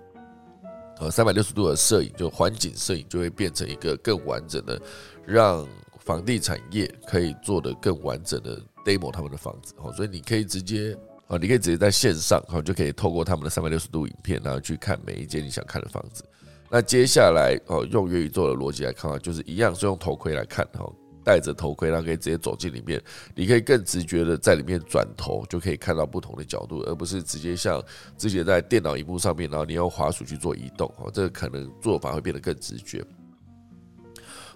[0.99, 4.81] 呃，三百六十度的摄影就环境摄影就会变成一个更完整的，
[5.25, 5.67] 让
[5.99, 10.97] 房地产业可以做的更完整的 demo 他们的房子哦，所以你可以直接。
[11.27, 16.23] 啊，你可以直接在线上，好，就可以透过他们的三百六十度影片，然后去看每一间你想看的房子。
[16.69, 20.91] 那接下来，哦，用粤语做的逻辑来看啊，就是一样是用头盔来看，哈，
[21.23, 23.01] 戴着头盔，然后可以直接走进里面，
[23.36, 27.84] 你可以更直觉的在里面转头，就可以看到不同的角度，而不是直接像
[28.17, 33.03] 之前在电脑荧幕上面，然后你用滑鼠去做移动，哦，这个可能做法会变得更直觉。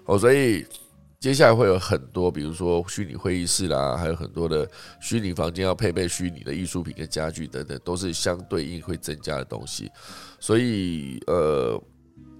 [0.04, 0.66] 哦，所以。
[1.22, 4.68] 接下来会有很多，比如说虚拟会议室啦，还有很多的
[5.00, 9.88] 虚拟房间要配备虚拟的艺术品跟家具等等，都是相对应会增加的东西。
[10.40, 11.80] 所以，呃，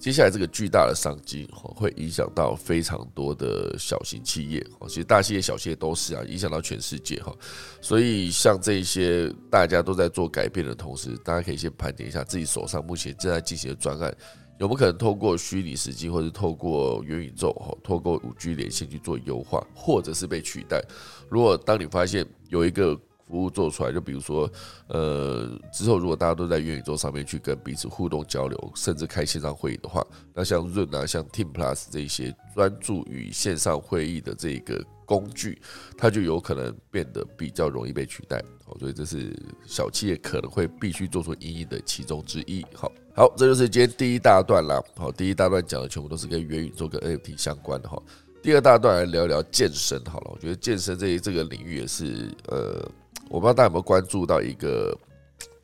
[0.03, 7.33] 接下来这个巨大的商机会影响到非常多的小型企业，其实大企业、小企业都是啊，影响到全世界哈。
[7.81, 14.13] 所以，像这些大家都在做改变的同时，大家可以先盘点一下自己手上目前正在进行的专案。
[14.59, 20.83] 有没有可能透过虚拟实际，或者透过元宇宙，哈，透过五 G 连线去做优化，或者是被取代？
[21.31, 22.99] 如果当你发现有一个
[23.33, 24.47] 服务做出来，就比如说，
[24.89, 35.59] 呃，之后如果大家都在元宇宙上面去跟彼此互动交流，甚至开线上会议的话，那像润啊、像 Team Plus 这些专注于线上会议的这个工具，
[35.97, 38.45] 它就有可能变得比较容易被取代。
[38.67, 42.63] 好，所以这是小企业可能会必须做出阴影的其中之一。
[42.75, 42.93] 好。
[43.15, 44.79] 好，这就是今天第一大段啦。
[44.97, 47.99] 好，第一大段讲的全部都是跟元宇宙跟 NFT 相关的哈。
[48.43, 50.31] 第二大段来聊聊健身好了。
[50.35, 52.91] 我觉得健身这这个领域也是呃，
[53.33, 54.95] 我不知道大家有没有关注到一个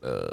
[0.01, 0.27] 呃，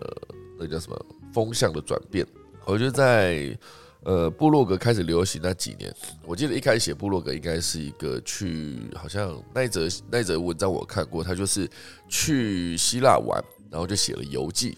[0.57, 2.25] 那叫什么风向的转变。
[2.63, 3.57] 我觉得在
[4.03, 5.93] 呃部落格开始流行那几年，
[6.25, 11.69] 我记得一开始写部落格应该是一个去，好像那一则那一则文章我看过，他就是
[12.07, 14.77] 去希腊玩，然后就写了游记。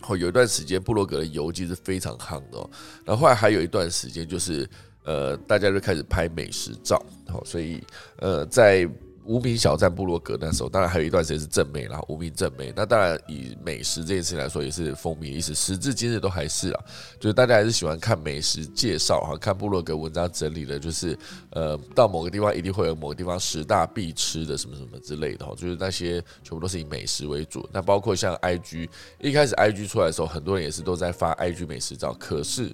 [0.00, 2.70] 后有一段时间，布洛格的游记是非常夯的哦。
[3.04, 4.68] 然后后来还有一段时间，就是
[5.02, 7.04] 呃，大家就开始拍美食照。
[7.26, 7.82] 好，所以
[8.18, 8.88] 呃，在
[9.26, 12.72] 无名小站部落格那时候，当然还有一段时间是正妹啦，无名正妹。
[12.76, 16.84] 那当然以美食这件事情来说，也是风靡一时，时至今日都还是啊。
[17.18, 21.18] 就是大家还是喜欢看美食介绍哈，看部落格文章整理的，就是
[21.50, 25.52] 呃，到某个地方一定会有某个地方十大必吃的什么什么之类的哈。
[25.56, 27.68] 就是那些全部都是以美食为主。
[27.72, 28.88] 那包括像 IG，
[29.20, 32.70] 一开始 IG 出来的时候，很多人也是都在发 IG 美食照，可是。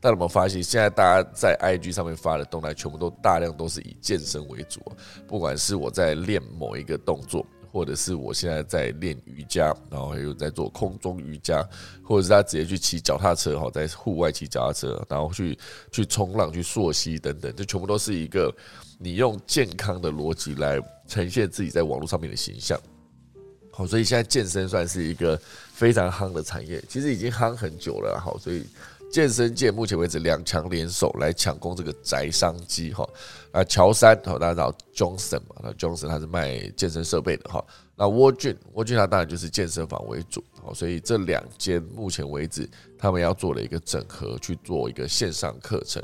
[0.00, 4.80] 大家有没有发现，现在大家在 IG 上面发的动态，全部都大量都是以健身为主。
[5.26, 11.68] 不管是我在练某一个动作，或者是我现在在练瑜伽，然后还有在做空中瑜伽，
[12.04, 15.58] 或者是他直接去骑脚踏车，哈，在户外骑脚踏车，然后去
[15.90, 18.54] 去冲浪、去溯溪等等，这全部都是一个
[19.00, 22.78] 你用健康的逻辑来呈现自己在网络上面的形象。
[23.72, 25.36] 好，所以现在健身算是一个
[25.72, 28.16] 非常夯的产业，其实已经夯很久了。
[28.24, 28.64] 好，所以。
[29.10, 33.08] 健身界目前为止两强联手来抢攻这个宅商机哈。
[33.52, 35.56] 啊，乔山哈，大家知道 Johnson 嘛？
[35.62, 37.64] 那 Johnson 他是卖健身设备的哈。
[37.96, 46.02] 那沃俊，沃俊他当然就是健身房为主，好，所以这两间目前为止他们要做了一个整合，去做一个线上课程，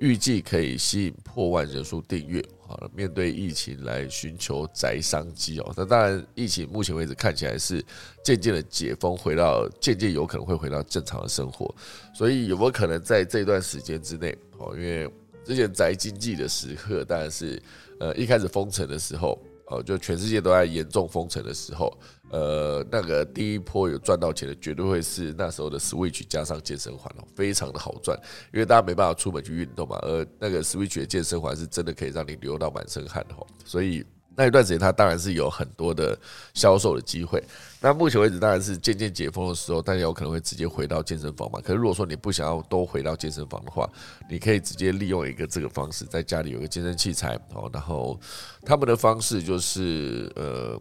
[0.00, 2.42] 预计可以吸引破万人数订阅。
[2.68, 5.72] 好了，面对疫情来寻求宅商机哦。
[5.76, 7.84] 那当然，疫情目前为止看起来是
[8.24, 11.72] 渐渐的解封，回到渐渐有可能会回到正常的生活。
[12.12, 14.36] 所以有没有可能在这段时间之内？
[14.58, 15.08] 哦，因为
[15.44, 17.62] 之前宅经济的时刻，当然是
[18.00, 21.96] 呃一开始封城的时候，哦，就全世界都在严重封城的时候，
[22.30, 28.18] 呃，那个第一波有赚到钱的，绝对会是那时候的 Switch 加上健身环哦，非常的好赚，
[28.52, 34.04] 因为大家没办法出门去运动嘛，而那个 Switch 的健身环是真的可以让你流到满身汗哦，所以。
[34.38, 36.14] 那一段时间，它当然是有很多的
[36.52, 37.42] 销售的机会。
[37.80, 41.58] 那目前为止，当然是渐渐解封的时候，大家有可能会直接回到健身房嘛。
[41.58, 43.90] 可是如果说你不想要都回到健身房的话，
[44.28, 47.70] 你可以直接利用一个这个方式，在家里有个健身器材哦。
[47.72, 48.20] 然后
[48.60, 50.78] 他们的方式就是呃，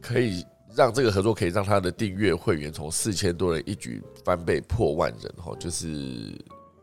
[0.00, 0.44] 可以
[0.74, 6.36] 让这个合作可以让他的订阅会员从四千多人一举翻倍破万人哈，就是。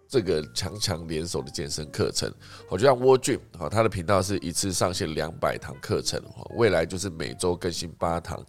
[0.09, 2.33] 这个强强联手的健身课程，
[2.69, 6.17] 我就像沃俊，哈，他的频道是一次上线两百堂课程，
[6.55, 8.41] 未来就是每周更新八堂，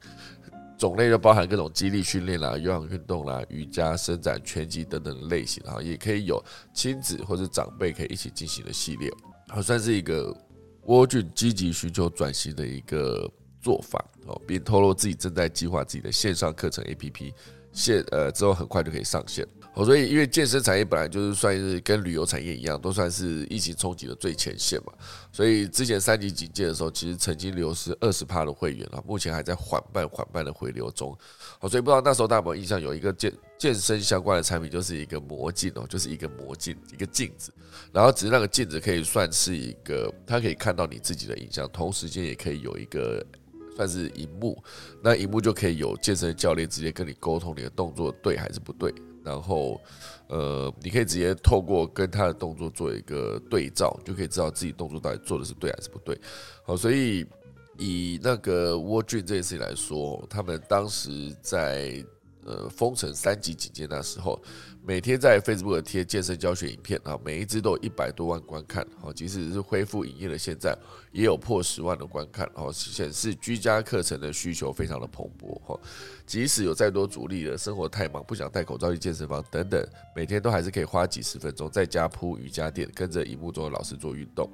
[0.78, 6.40] 种类就包含各种激励训练啦、有氧运动啦、瑜伽、伸展、拳击等等的类型，哈，也可以有
[6.72, 9.12] 亲子或者长辈可以一起进行的系列，
[9.48, 10.32] 好，算是一个
[10.84, 13.28] 沃俊积极寻求转型的一个
[13.60, 17.32] 做法，哦，并透露自己正在计划自己的线上课程 APP，
[17.72, 19.46] 现呃之后很快就可以上线。
[19.74, 24.92] 哦，所以因为健身产业本来就是算是跟旅游产业一样，都算是疫情冲击的最前线嘛。
[25.30, 31.16] 所以之前三级警戒的时候，其实曾经流失二十趴的会员啊，目前还在缓慢缓慢的回流中。
[31.60, 37.52] 好，所以不知道那时候大家有没有印象，有一个健健身相关的产品，就是一个魔镜哦，就是一个魔镜，一个镜子。
[37.92, 43.24] 然后只是那个镜子可以算是一个，它可以看到你自己的影像，同时间也可以有一个
[43.78, 44.62] 算是荧幕，
[45.02, 48.92] 那荧幕就可以有健身教练直接跟你沟通你的动作对还是不对。
[49.24, 49.80] 然后，
[50.28, 56.18] 呃，你可以直接透过跟他的动作做一个对照，就可以知道自己动作到底做的是对还是不对。
[56.64, 57.24] 好，所以
[57.78, 62.04] 以那个沃俊这件事情来说，他们当时在。
[62.46, 64.40] 呃，封城三级警戒那时候，
[64.88, 68.82] 每天在 Facebook 贴健身教学影片啊，每一支都有一百多万观看。
[68.98, 70.74] 好，即使是恢复营业的现在，
[71.12, 72.50] 也有破十万的观看。
[72.54, 75.60] 好，显示居家课程的需求非常的蓬勃。
[75.66, 75.78] 哈，
[76.24, 79.86] 即使有再多阻力的生活太忙，不想戴口罩去健身房等等，
[80.16, 84.50] 每天都还是可以花几十分钟在家铺瑜伽垫，跟着荧幕中的老师做运动。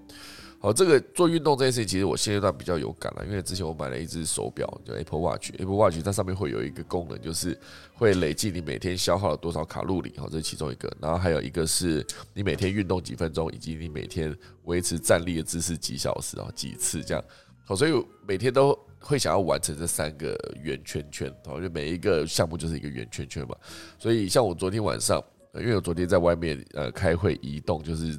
[0.64, 7.54] 好，这个做运动这件事情，其实我现阶段比较有感了，因为之前我买了一只手表，叫 Apple Watch，Apple Watch 它上面会有一个功能，就是
[7.92, 10.90] 会累计你每天消耗了多少卡路里，好，这是其中一个。
[11.02, 12.02] 然后还有一个是
[12.32, 17.22] 你每天运动几分钟，以及你每天维持站立的姿势几小时啊，几次这样。
[17.66, 17.92] 好，所以
[18.26, 23.54] 每天都会想要完成这三个圆圈圈，好，就每一个项目就是一个圆圈圈嘛。
[23.98, 25.22] 所以像我昨天晚上，
[25.56, 28.18] 因为我昨天在外面呃开会移动，就是。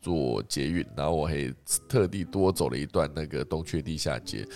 [0.00, 1.54] 做捷运，然后我还
[1.88, 4.46] 特地多走了一段那个东区地下街，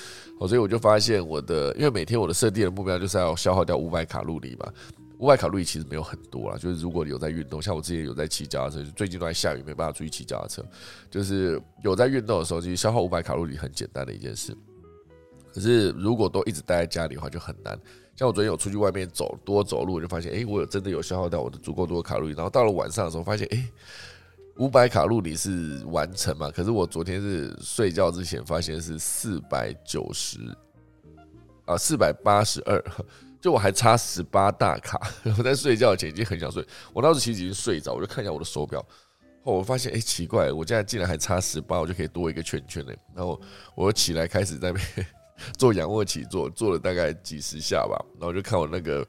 [0.40, 4.72] 哦，所以我就发现我的，因为每天我的设定的目标就是要消耗掉五百卡路里嘛，
[5.18, 10.64] 五百卡路里其实没有很多啦，就是如果有在运动，像我之前有在骑脚踏车，最近都在下雨，没办法出去骑脚踏车，
[11.10, 14.56] 就是有在运动的时候，其实消耗五百卡路里很简单的一件事。
[15.52, 17.78] 可是如果都一直待在家里的话，就很难。
[18.16, 23.68] 像我昨天有出去外面走，多走路，我就发现，哎，我有真的有消耗掉我的足够多的卡路里，然后到了晚上的时候，发现，哎。
[24.58, 26.48] 五百卡路里是完成嘛？
[26.48, 30.38] 可是我昨天是睡觉之前发现是四百九十
[31.64, 32.82] 啊，四百八十二，
[33.40, 35.00] 就我还差十八大卡。
[35.36, 38.80] 我在睡觉前已经很想睡，我当时其实已经睡着，我就看一下我的手表，
[39.42, 42.96] 后我发现哎奇怪，我现在竟然还差十八，我就可以多一个圈圈嘞。
[43.12, 43.40] 然后
[43.74, 45.06] 我起来开始在那边
[45.58, 49.04] 做仰卧起坐，做了大概几十下吧，然后就看我那个。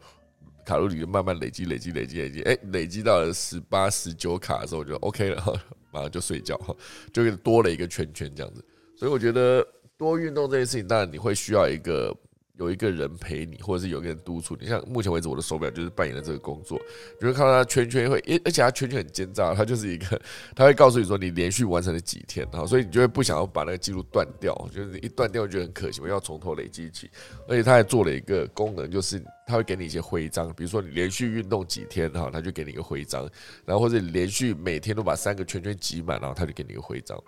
[0.65, 5.61] 卡路里就慢慢累积，累积，累积，累积，哎，累积到了十八、十九卡的时候，我就 OK 了，
[5.93, 6.59] 马上就睡觉，
[7.13, 8.65] 就多了一个圈圈这样子。
[8.97, 9.65] 所以我觉得
[9.97, 12.11] 多运动这件事情，当然你会需要一个。
[12.57, 14.65] 有一个人陪你，或者是有一个人督促你。
[14.65, 16.79] 像目前为止，我的手表就是扮演了这个工作。
[17.19, 20.21] 你会看到它圈圈会，而而且它圈圈很奸诈，它就是一个，
[20.55, 27.09] 它会告诉你说你连续完成了几天，哈所以你就会不想要把那个记录断掉，就是一断掉就很可惜，我要从头累积起。
[27.47, 33.27] 而且它还做了一个功能，就是它会给你一些徽章，比如说你连续运动几天，哈，它就给你一个徽章；
[33.65, 37.21] 然后或者连续每天都把三个圈圈挤满，然后它就给你一个徽章。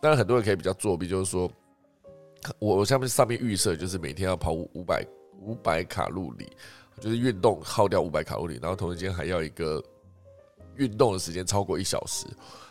[0.00, 1.50] 当然，很多人可以比较作弊，就是说。
[2.58, 5.04] 我我下面上面预设就是每天要跑五百
[5.40, 6.48] 五百卡路里，
[7.00, 9.82] 就是运动耗掉五百卡路里，然后同时间还要一个
[10.76, 12.26] 运动的时间超过一小时。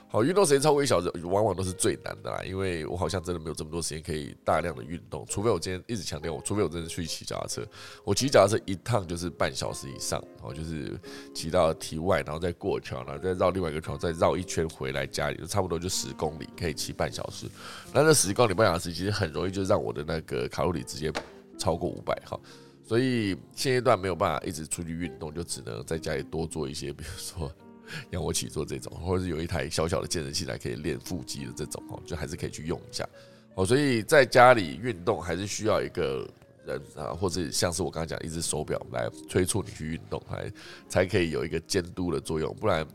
[0.10, 7.62] 好，运动时间超过一小时，往往都是最难的啦，因为我好像真的没有这么多时间可以大量的运动，除非我今天一直强调，我除非我真的去骑脚踏车，
[8.06, 10.98] 我骑脚踏车一趟就是半小时以上，然后就是
[11.34, 17.46] 骑到体外，然后再过桥，然后再绕另外一个桥，再绕一圈回来家里，就差不多就十公里，可以骑半小时。
[17.94, 21.12] 那这十公里半小时其实很容易就让我的那个卡路里直接
[21.58, 22.40] 超过五百哈，
[22.88, 27.52] 所以现阶段没有办法一直出去运动，就只能在家里多做一些，比如说。
[28.12, 33.08] 仰卧起坐这种，或者是有一台小小的健身器材可以练腹肌的这种，哦，就还是可以去用一下。
[33.56, 36.30] 哦，所以在家里运动还是需要一个
[36.66, 40.52] 人啊，或者像是我刚刚讲一只手表来催促你去运动，来
[40.88, 42.56] 才可以有一个监督的作用。
[42.56, 42.88] 不然，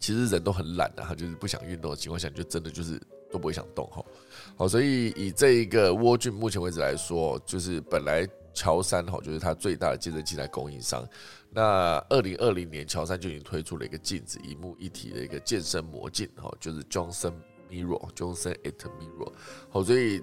[0.00, 3.00] 其实人都很懒的，他就是不想运动的情况下，就真的就是
[3.30, 4.04] 都不会想动哈。
[4.56, 8.28] 好，所以以这一个蜗俊目前为止来说，就是本来。
[8.58, 11.06] 乔山哈就是它最大的健身器材供应商。
[11.56, 17.32] 那二零二零年，乔山就已经推出了一个镜子一幕一体的一个健身魔镜哈，就是 Johnson
[17.70, 19.32] Mirror，Johnson It Mirror。
[19.70, 20.22] 好，所以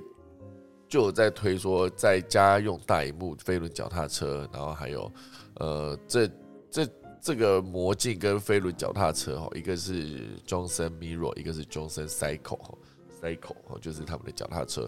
[0.88, 5.12] 就有在推说，在家用大荧幕飞轮脚踏车，然后还有
[5.56, 6.30] 呃，这
[6.70, 6.88] 这
[7.20, 14.88] 这个魔镜跟飞轮脚踏车哈，一个是 Johnson Mirror，一个是 Johnson Cycle，Cycle 哈，就是他们的脚踏车。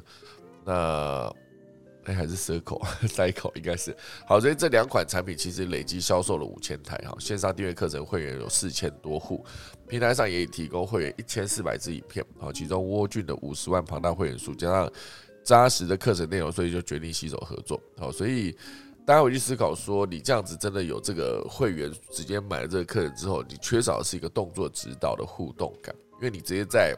[0.63, 1.33] 那
[2.05, 3.95] 哎，还是 circle 赛口应该是
[4.27, 9.43] 好，所以这两款产品其实累计销售了五千台哈，线上订阅课程会员有四千多户，
[9.87, 14.91] 平台上也已提供会员一千四百支影片，好，其中蜗俊的五十万庞大会员数加上
[15.43, 18.55] 扎实的课程内容，所以就决定携手合作，好，所以
[19.05, 26.95] 大家回去思考说，你这样子真的有这个会员直接买了这个课程之后，你缺少的是一个动作指导的互动感，因为你直接在。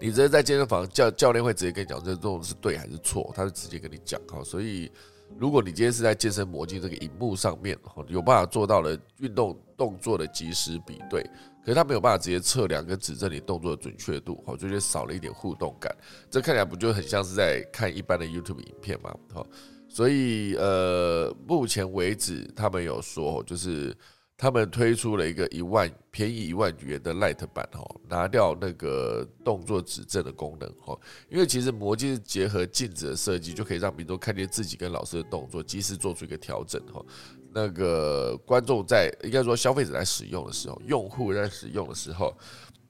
[0.00, 4.42] 你直接在健身房教教练会直接跟你讲这动作是对还是错，他就直接跟你讲哈。
[4.44, 4.90] 所以
[5.36, 11.22] 如果你今天是在健身魔镜这个荧幕上面哈，有办法做到了运动动作的及时比对，
[11.64, 15.92] 可是他没有办法直接测量跟指正你动作的准确度，哈，就觉得少了一点互动感。
[16.30, 19.12] 这看起来不就很像是在看一般的 YouTube 影片吗？
[19.34, 19.44] 哈，
[19.88, 23.96] 所以呃，目前为止他们有说就是。
[24.40, 30.96] 他们推出了一个一万便宜一万元的 Light 版哈，拿掉那个动作指正的功能哈，
[31.28, 37.04] 因为其实魔镜结合镜子的设计，就可以让民众看见自己跟老师的动作，及时做出一个调整哈。
[37.52, 42.32] 那个观众在应该说消费者在使用的时候，用户在使用的时候，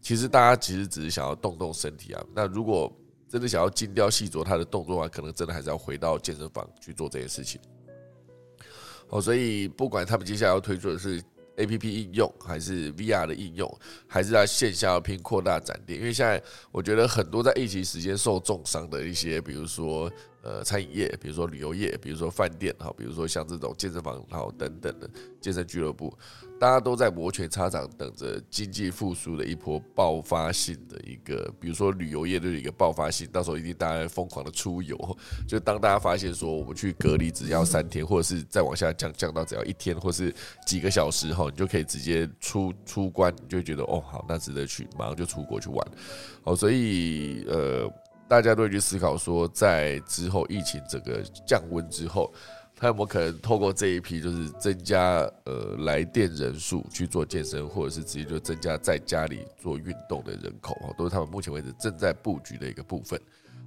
[0.02, 2.22] 其实大家其实只是想要动动身体啊。
[2.34, 2.94] 那如果
[3.26, 7.58] 真的想要精雕细琢他的动作的话，可能真的还是要回到健身房去做这件事情。
[9.08, 11.22] 哦，所以不管他们接下来要推出的是。
[11.58, 15.98] A P P 应用还是 V R 的应用，还是在线下拼扩大展店？
[15.98, 16.42] 因为现在
[16.72, 20.10] 我觉得很多在疫情时间受重伤的一些，比如说。
[20.48, 25.06] 呃，餐饮业，比如说旅游业，比如说饭店，哈，比如说像这种健身房，好等等的
[25.42, 26.10] 健身俱乐部，
[26.58, 34.96] 大家都在摩拳擦掌，等着经济复苏的一波爆发性的一个，比如说旅游业的一个爆发性，到时候一定大家疯狂的出游，
[35.46, 40.34] 就当大家发现说我们去隔离只要三天，或者是再往下降降到只要一天，或是
[40.66, 45.86] 几个小时，哈，你就可以直接出出关，你就觉得哦，好，那值得去，马上就出国去玩，
[46.42, 47.92] 好，所以呃。
[48.28, 52.30] 大家都会去思考说，在之后疫情整个降温之后，
[52.76, 63.18] 他有没有可能透过这一批，就是增加呃来电人数去做健身，或者是直接就增加在家里做运动的人口啊，都是他们目前为止正在布局的一个部分。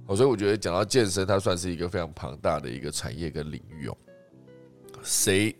[0.06, 3.96] 哦，所以我觉得讲到健身，它算是一个非常庞大的一个产业跟领域哦。
[5.02, 5.54] 谁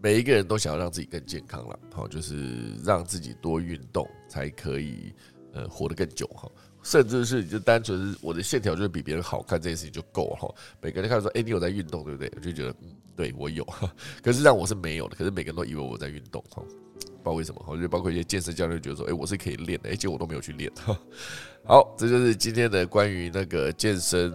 [0.00, 5.14] 每一个人都想要让自己更健康了，好，就是让自己多运动才可以
[5.52, 6.50] 呃活得更久哈。
[6.82, 10.54] 甚至是你就单纯是我的线条就是比别人好看这件事情就够了哈。
[10.80, 12.32] 每个人看说，哎，你有在运动对不对？
[12.34, 13.64] 我就觉得，嗯，对我有。
[14.22, 15.14] 可是让我是没有的。
[15.16, 17.64] 可是每个人都以为我在运动哈，不知道为什么。
[17.68, 20.70] 我觉得包括一些健身教练觉得说，哎，我是可以练的，而且我都没有去练。
[21.64, 24.34] 好，这就是今天的关于那个健身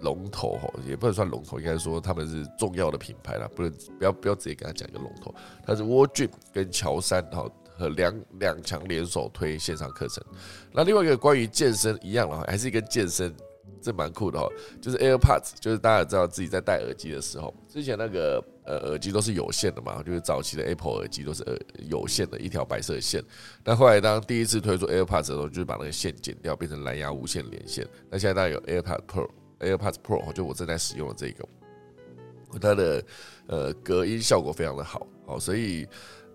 [0.00, 5.34] 龙头哈，也不能算龙头，应该说他们是重要的品牌了，不能不要不要直接跟他讲一个龙头，
[5.64, 7.50] 它是 w a r Gym 跟乔山哈。
[7.78, 10.24] 和两两强联手推线上课程，
[10.72, 13.34] 那另外一个关于健身一样的，还是一个健身，
[13.82, 14.48] 这蛮酷的哈。
[14.80, 21.56] 就是 AirPods，就是大家知道自己在戴耳机的时候，之前那个呃耳机都是有线的嘛，就是早期的 Apple 耳机都是呃
[21.88, 23.22] 有线的一条白色线。
[23.62, 27.86] 那后来当第一次推出 AirPods 的时候，就是把那个线剪掉，变成蓝牙无线连线。
[28.10, 31.46] 那现在大家有 AirPods Pro，AirPods Pro 就我正在使用的这个，
[32.58, 33.04] 它的
[33.48, 35.86] 呃隔音效果非常的好，好，所以。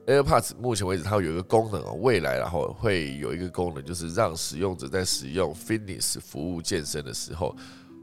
[0.07, 7.55] AirPods 目前为止，它有一个功能哦，未来然后会有一个功能，就是让使用者在使用 Fitness 服务健身的时候，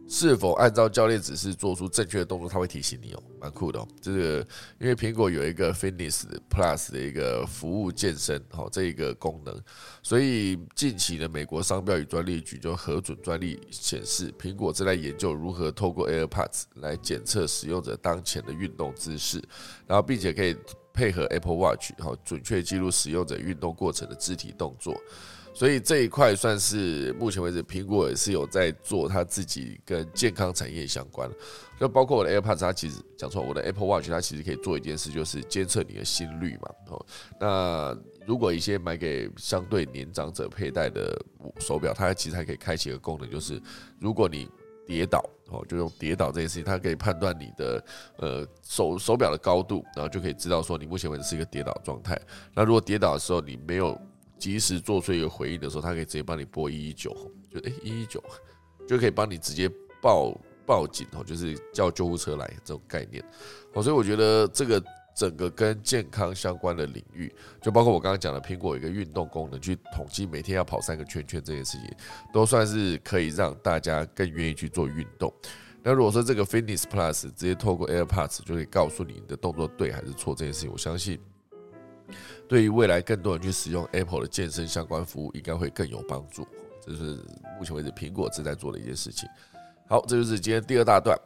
[0.09, 3.89] 是否按照教练指示做出正确的动作，它会提醒你哦，蛮酷的哦。
[4.01, 4.47] 这个
[4.79, 9.61] 因为苹果有一个 Fitness Plus 的一个服务健身哦这一个功能，
[10.03, 19.43] 所以近期的美国商标与专利局就核准专利显示，苹果正在研究如何透过 AirPods 来检测使用者当前的运动姿势，
[19.87, 20.57] 然后并且可以
[20.99, 25.01] 配合 Apple Watch 好准确记录使用者运动过程的肢体动作。
[25.55, 31.29] 所以这一块算是目前为止，苹果也是有在做它自己跟健康产业相关，
[31.81, 36.69] 就包括我的 AirPods，它其实讲错，我的 Apple Watch 它其实可以做一件事，就是监测你的心率嘛。
[36.89, 37.07] 哦，
[37.41, 41.17] 那如果一些买给相对年长者佩戴的
[41.61, 43.61] 手表，它其实还可以开启一个功能，就是
[44.01, 44.49] 如果你
[44.87, 47.85] 跌倒，哦，就用跌倒这件事情，它可以判断你的
[48.17, 52.21] 呃手手表的高度，然后就可以知道说你目前为止是一个跌倒状态。
[52.55, 53.99] 那如果跌倒的时候你没有
[54.39, 57.11] 及时做出一个回应的时候，它可以直接帮你拨一一九，
[57.53, 58.23] 就哎一一九，
[58.87, 59.71] 就可以帮你直接
[60.01, 60.33] 报
[60.67, 63.25] 报警哦，就是叫救护车来这种概念。
[63.73, 64.83] 哦，所以我觉得这个
[65.19, 71.91] 整个跟健康相关的领域，就包括我刚刚讲的苹果一个运动功能，去统计每天要跑三个圈圈这件事情，
[72.33, 75.35] 都算是可以让大家更愿意去做运动。
[75.83, 81.19] 那如果说这个 Fitness Plus 直接透过 AirPods 就可以告诉你你的动作对还是错这件事情，我相信。
[82.47, 86.47] 对于未来更多人去使用 Apple 的健身相关服务，应该会更有帮助。
[86.81, 87.19] 这是
[87.59, 89.29] 目前为止苹果正在做的一件事情。
[89.89, 91.19] 好，这就是今天第二大段。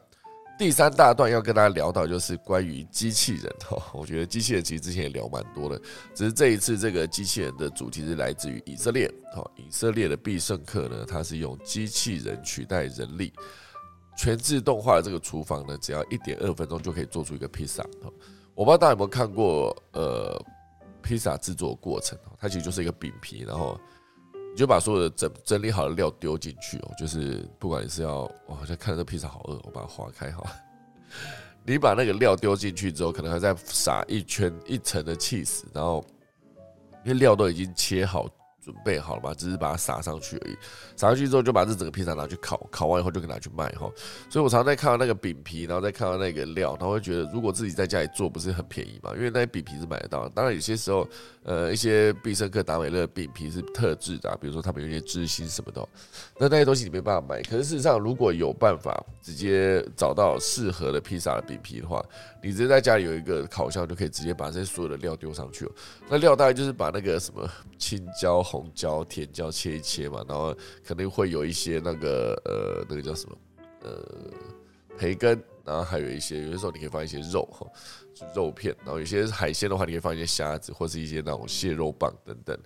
[0.58, 3.76] 第三大段要跟大家聊到就是关于机器人哈。
[3.92, 5.80] 我觉得机器人其实之前也聊蛮多的，
[6.14, 9.12] 只是这一次这个机器人的主题是来自于以色列。
[9.34, 13.32] 哈，以色列的必胜客呢，它是用机器人取代人力，
[14.16, 17.84] 全自动化的这个厨房呢，只要一点二分钟就可以做出一个披萨。
[18.54, 20.40] 我不知道大家有没有看过呃。
[21.04, 23.76] 披萨制作过程它其实就是一个饼皮，然后
[24.52, 30.44] 你就把所有的整整理好的料丢进去哦，就是不管你是要，我好像看到这披萨好饿，我把它划开哈。
[31.64, 36.04] 你把那个料丢进去之后，可能还在撒一圈一层的 cheese，然后
[37.04, 38.28] 因为料都已经切好。
[38.64, 39.34] 准备好了嘛？
[39.34, 40.56] 只是把它撒上去而已。
[40.94, 43.90] 撒上去之后，就把这整个披萨拿去烤，烤完以后就可以拿去卖哈。
[44.30, 49.12] 所以我常常在看到那个饼皮，然后再看到那个料，然后会觉得，如果自己在家里做，不是很便宜嘛？
[49.16, 50.28] 因为那些饼皮是买得到。
[50.28, 51.04] 当然有些时候，
[51.44, 55.88] 呃，一些必胜客、达美乐饼皮是特制的，啊比如说他们有些芝心什么的，
[56.38, 57.42] 那那些东西你没办法买。
[57.42, 62.04] 可是事实上，如果有办法直接找到适合的披萨的饼皮的话，
[62.42, 65.72] 你直接在家里有一个烤箱，就可以直接把这些所有的料丢上去了。
[66.08, 68.42] 那料大概就是把那个什么青椒。
[68.42, 73.36] 红椒、甜椒切一切嘛，然后肯定会有一些那个呃，那个叫什么
[73.82, 74.04] 呃
[74.98, 77.66] 培根，然后还有一些有的时候你可以放一些肉哈，
[78.34, 82.58] 肉片，然后有些海鲜的话，你可以放一些虾子或是一些那种蟹肉棒等等，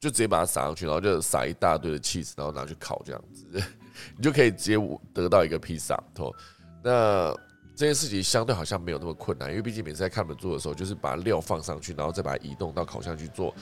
[0.00, 3.62] 就直接把它撒上去，然后就撒一大堆的 cheese，然后拿去烤这样子，
[4.16, 5.94] 你就可以直接得到一个披萨。
[6.16, 6.34] 哦，
[6.82, 7.32] 那
[7.74, 13.54] 这件事情相对好像没有那么困难，因为毕竟每次在看他们做的时候，就是把料放上去，然后再把它移动到烤箱去做。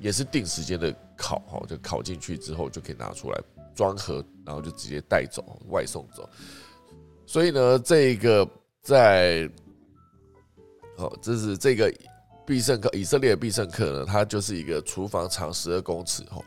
[0.00, 3.40] 也是定时间的烤哈，就烤进去之后就可以拿出来
[3.76, 6.28] 装盒，然后就直接带走外送走。
[7.24, 8.46] 所以呢，这个
[8.82, 9.48] 在
[10.96, 11.92] 好，这是这个
[12.46, 16.44] 必胜客以色列的必胜客呢，它就是一个厨房长十二公尺哦，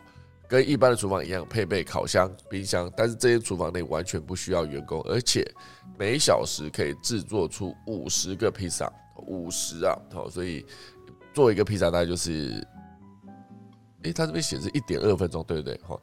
[0.48, 5.45] 跟一般的厨房一样，配备烤箱、冰箱，但是这些厨房内完全不需要员工，而且
[5.98, 8.91] 每小时可以制作出五十个披萨，
[9.28, 10.66] 五十啊，好，所以
[11.34, 12.66] 做一个披萨大概就是。
[14.04, 15.76] 诶，它这边显示一点二分钟，对不对？
[15.80, 16.00] 哈，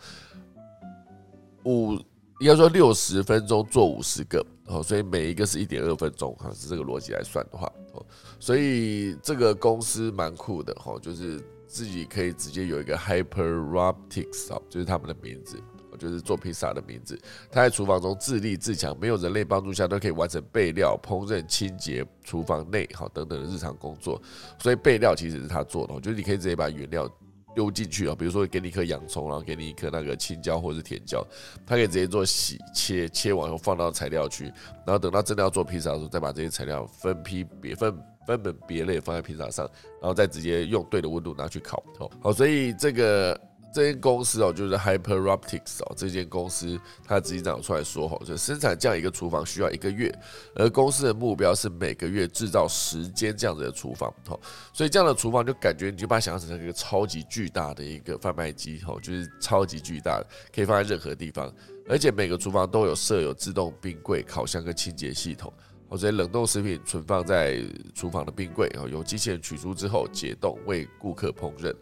[1.65, 1.97] 五
[2.41, 8.05] 应该说六十分钟做五十个，哦，所以每一个是一点二分钟，哈，是这个逻辑来算的话，哦，
[8.41, 15.59] 所以这个公司蛮酷的，哈，就是自己可以直接有一个 Hyperrobotics，哦，就是他们的名字，
[15.97, 17.17] 就是做披萨的名字。
[17.53, 24.21] 他在厨房中自立自强，没有人类帮助下都可以完成备料、烹饪、清洁厨房内，好等等的日常工作。
[24.59, 27.09] 所以备料其实是他做的，就是你可以直接把原料。
[27.55, 31.27] 丢进去啊，比如说给你一颗洋葱，然后给你一颗那个青椒或者是甜椒，
[31.67, 34.45] 它可以直接做洗切，切完后放到材料区，
[34.87, 37.97] 然后等到真的要做披萨的时候，再把这些材料分批别分
[38.27, 39.65] 分门别类放在披萨上，
[40.01, 41.83] 然后再直接用对的温度拿去烤。
[42.23, 43.41] 好，所以这个。
[43.75, 50.17] 这间公司哦，就是 Hyperoptics 哦，这间公司它执行长出来说吼，就生产这样一个厨房需要一个月，
[50.55, 54.41] 而公司的目标是每个月制造十间这样子的厨房，吼，
[54.73, 61.53] 所以这样的厨房就感觉你就把它想象成一个超级巨大的一个贩卖机，吼，就是超级巨大的，可以放在任何地方，
[61.89, 65.53] 而且每个厨房都有设有自动冰柜、烤箱跟清洁系统，
[65.89, 67.61] 或者冷冻食品存放在
[67.93, 71.75] 厨房的冰柜，然后由机器人取出之后解冻为顾客烹饪，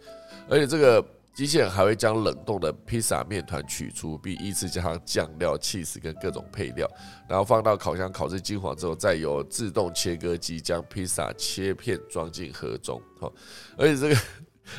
[0.48, 1.04] 而且这个。
[1.34, 6.86] 机器人还会将冷冻的披萨面团取出，并依次加上酱料、芝士跟各种配料，
[7.26, 13.00] 然后放到烤箱烤至金黄之后，再由自动切割机将披萨切片装进盒中。
[13.18, 13.32] 好，
[13.78, 14.20] 而且这个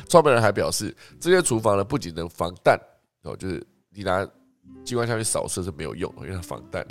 [0.08, 2.78] 创办人还表示，这些厨房呢不仅能防弹
[3.22, 4.24] 哦，就是你拿
[4.84, 6.86] 机关枪去扫射是没有用，因为它防弹，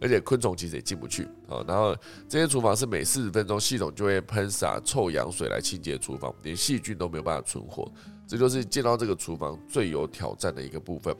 [0.00, 1.62] 而且昆虫其实也进不去哦。
[1.68, 1.94] 然后
[2.28, 7.92] 这些厨房是每四十分钟系统就会喷洒臭氧水来清洁厨房，连细菌都没有办法存活。
[8.26, 11.14] 这就是见到这个厨房最有挑战的一个部分。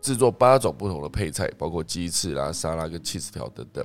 [0.00, 3.84] 制作八种不同的配菜，包括鸡翅啦、沙拉跟 cheese 条等等。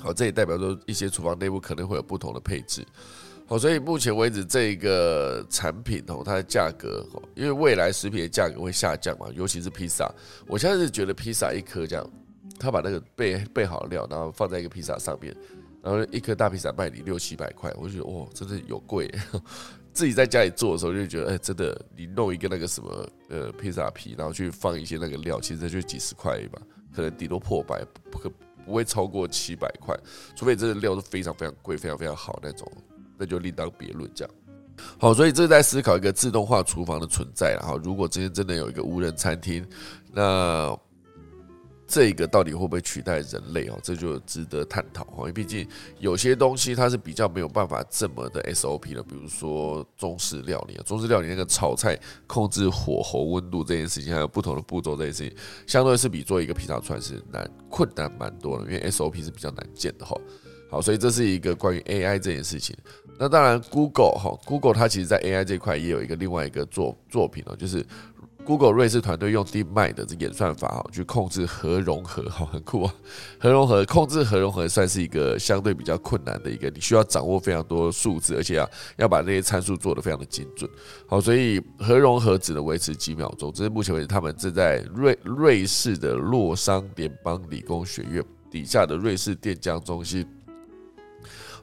[0.00, 2.84] 好，这也代表说一些厨房内部可能会有不同的配置。
[3.48, 10.12] 好，所以目前为止，这个产品哦，它的价格哦，因为未来食品的价格会下降嘛，尤其是披萨。
[10.48, 12.04] 我现在是觉得披萨一颗这样，
[12.58, 15.32] 他把那个备备好料，然后放在一个披萨上面，
[15.80, 19.08] 然后一颗大披萨卖你六七百块，我就觉得哇，真的有贵。
[19.94, 26.60] 自己在家里做的时候就觉得，哎，真的，你弄一个那个什么呃披萨皮，然后去放一些那个料，其实就几十块吧，
[26.92, 28.28] 可能顶多破百，不可
[28.66, 29.96] 不会超过七百块，
[30.34, 32.70] 除非这个料是非常非常贵、非常非常好那种。
[33.18, 34.34] 那就另当别论，这样
[34.98, 37.80] 好，所以这是在思考一个自动化厨房的存在了哈。
[37.82, 39.66] 如果今天真的有一个无人餐厅，
[40.12, 40.78] 那
[41.88, 43.78] 这个到底会不会取代人类哦？
[43.82, 45.18] 这就值得探讨哈。
[45.20, 45.66] 因为毕竟
[45.98, 60.14] 有些东西它是比较没有办法这么的 SOP 的，比如说中式料理啊，中式料理那个炒菜控制火候温度这件事情，还有不同的步骤这件事情，相对是比做一个披萨串是难困难蛮多的，因为 SOP 是比较难见的哈。
[60.68, 62.76] 好，所以这是一个关于 AI 这件事情。
[63.18, 67.84] 那当然，Google 哈，Google 它其实在 AI 这块也有一个另外一个作作品哦，就是
[68.44, 72.94] Google 瑞士团队用 DeepMind 的这演算法哈，去控制核融合，哈，很酷啊。
[73.40, 80.70] 核融合控制核融合算是一个相对比较困难的一个，你需要掌握非常多数字，而且啊要把那些参数做得非常的精准。
[81.08, 83.50] 好，所以核融合只能维持几秒钟。
[83.52, 90.24] 这是目前为止他们正在瑞瑞士的洛桑联邦理工学院底下的瑞士电浆中心。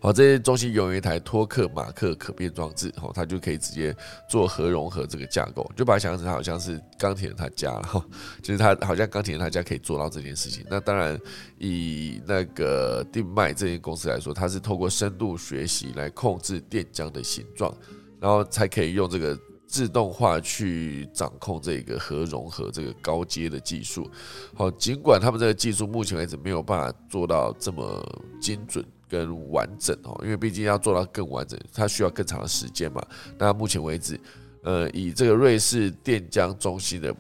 [0.04, 3.96] 好，这些中心有一台托克马克可变装置，哦，它就可以直接
[4.28, 8.06] 做核融合这个架构，就把它想象成好像是钢铁人他家了哈，
[8.42, 10.66] 就是他好像钢铁人他家可以做到这件事情。
[10.70, 11.18] 那当然，
[11.58, 17.74] 以那个定脉这间公司来说，它是透过深度学习来控制电浆的形状，
[18.20, 24.12] 然后才可以用这个自动化去掌控这个核融合这个高阶的技术。
[24.54, 28.06] 好，尽管他们这个技术目前为止没有办法做到这么
[28.42, 28.84] 精准。
[29.14, 33.06] 更完整哦，因为毕竟要做到更完整，它需要更长的时间嘛。
[33.38, 34.20] 那目前为止，
[34.64, 37.16] 呃，以这个瑞士电浆中心的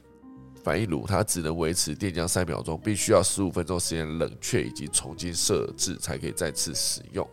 [0.64, 7.28] 反应炉，它只能维持电浆三秒钟，必须要十五分钟时间冷却以及重新设置才可以再次使用。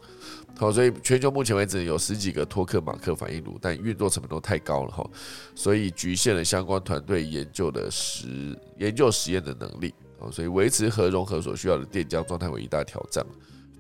[0.59, 5.09] 好，所以全球目前为止有十几个托克马克反应炉，但运作成本都太高了哈，
[5.55, 9.95] 所以局限了相关团队研究的实研究实验的能力。
[10.19, 13.25] 哦，所以维持核融合所需要的电浆状态为一大挑战。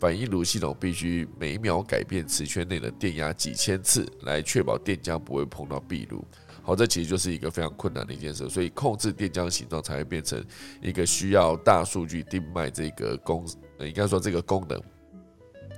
[0.00, 6.24] 反应炉系统必须每秒改变磁圈内的电压几千次，来确保电浆不会碰到壁炉。
[6.62, 10.42] 好，这其实就是一个非常困难的一件事，所以控制电浆形状才会变成
[10.80, 13.46] 一个需要大数据定脉这个功，
[13.80, 14.80] 应该说这个功能，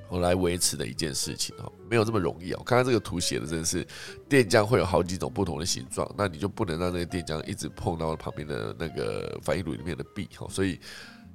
[0.08, 2.62] 我来维持的一件事情哦，没有这么容易哦。
[2.64, 3.84] 看看这个图写的真的是
[4.28, 10.78] 电浆会有好几种不同的形状，那你就不能让那个电浆一直碰到旁边的那个反应炉里面的壁哈，所以。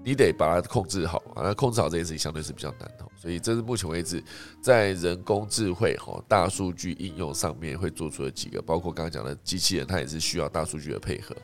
[0.08, 4.24] 你得把它控制好啊，那控制好这件事情相对是比较难的，所以这是目前为止
[4.62, 11.36] 在人工智慧哈大数据应用上面会做出的几个，包括刚刚讲的机器人，它也是需要大数据的配合。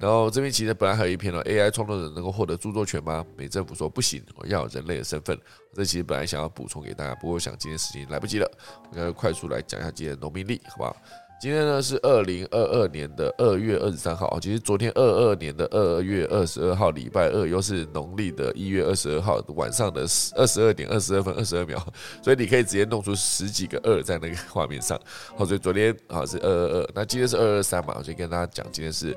[0.00, 3.24] 然后这边其实本来还有一篇呢，AI 创作者能够获得著作权吗？
[3.36, 5.38] 美政府说不行，我要人类的身份。
[5.72, 8.50] 这其实本来想要补充给大家，不过想今天时间来不及了，
[8.90, 10.96] 我要快速来讲一下今天的农民力，好不好？
[11.40, 20.00] 今天呢是二零二二年的二月二十三号，其实昨天二二年的二月二十二号礼拜二，又是农历的一月二十二号晚上的
[20.34, 21.78] 二十二点二十二分二十二秒，
[22.24, 25.00] 所以你可以直接弄出十几个二在那个画面上。
[25.36, 29.16] 好，所以昨天啊是二二二，那今天是二二三嘛，我就跟大家讲，今天是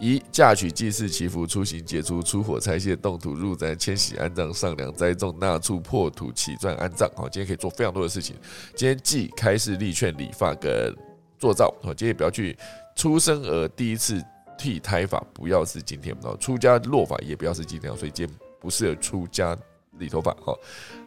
[0.00, 7.08] 一嫁娶祭祀祈福出行解除出火拆卸动土入宅迁徙安葬上梁栽种纳畜破土起钻安葬。
[7.14, 8.34] 好，今天可以做非常多的事情。
[8.74, 10.92] 今天既开市立劝理发跟
[11.40, 12.56] 做造哦，今天不要去
[12.94, 14.22] 出生而第一次
[14.58, 19.56] 剃胎发，不要是今天哦，出家落发也不要是今天，所以今天不适合出家
[19.98, 20.56] 理头发哦。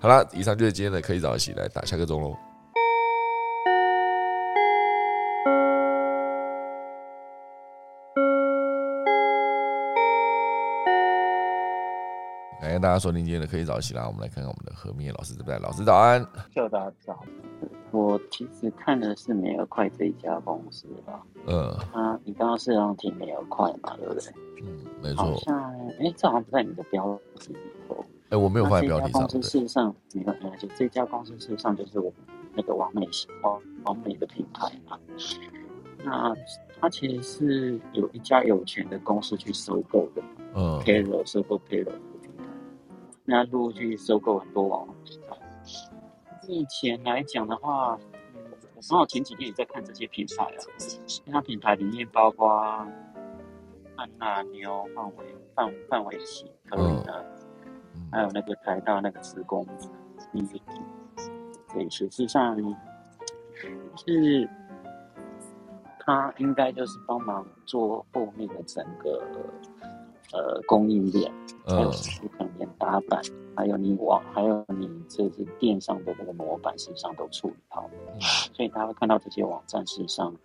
[0.01, 2.35] 好啦，以上就是今天的可以早起来打下个钟喽。
[12.73, 15.59] 感谢大家收听今天的可以早起啦，我们来看看我们的何明老师对不对？
[15.59, 17.23] 老师早安，叫大家早。
[17.91, 21.21] 我其实看的是美而快这一家公司吧。
[21.45, 24.23] 嗯，啊，你刚刚是让提美而快嘛，对不对？
[24.63, 25.23] 嗯，没错。
[25.23, 28.03] 好像，哎，这好像不在你的标题里头。
[28.29, 29.21] 哎，我没有放在标题上。
[29.27, 32.13] 这家公司事实上，没关系，这家公司事实上就是我们
[32.55, 33.07] 那个完美
[33.43, 34.97] 王完美的品牌嘛。
[36.03, 36.35] 那
[36.81, 40.23] 它其实是有一家有钱的公司去收购的。
[40.55, 42.12] 嗯 p a y r o l 收购 p a y r o l 的品牌，
[43.25, 45.37] 那陆续收购很多网红品牌。
[46.47, 47.97] 目前来讲的话，
[48.33, 48.41] 嗯，
[48.75, 50.59] 我刚好前几天也在看这些品牌啊。
[50.77, 52.49] 其他品牌里面包括
[53.95, 57.25] 安娜妞、范围范范围奇、可以的，
[58.11, 59.65] 还有那个台大那个职工，
[60.33, 60.45] 嗯，
[61.73, 62.57] 对，实际上
[64.05, 64.49] 是
[66.01, 69.23] 他应该就是帮忙做后面的整个
[70.33, 71.31] 呃供应链。
[71.65, 71.89] 还有
[72.37, 73.21] 可能连打板，
[73.55, 77.89] 还有你网，还有你这是电商的这个模板，事实上都处理好。
[78.51, 80.35] 所以大家会看到这些网站，事实上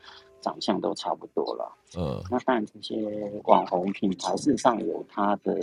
[0.41, 1.77] 长相都差不多了。
[1.99, 5.61] 嗯，那当然这些网红品牌，事实上有它的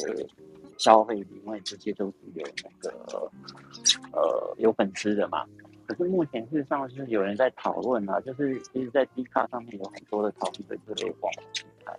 [0.78, 3.32] 消费力，因为这些都是有那个
[4.11, 5.45] 呃有粉丝的嘛。
[5.88, 11.97] 可是目前事实上是有人在讨论啊，就是其实，在 D 卡上面有很多的讨论的这类网红品牌。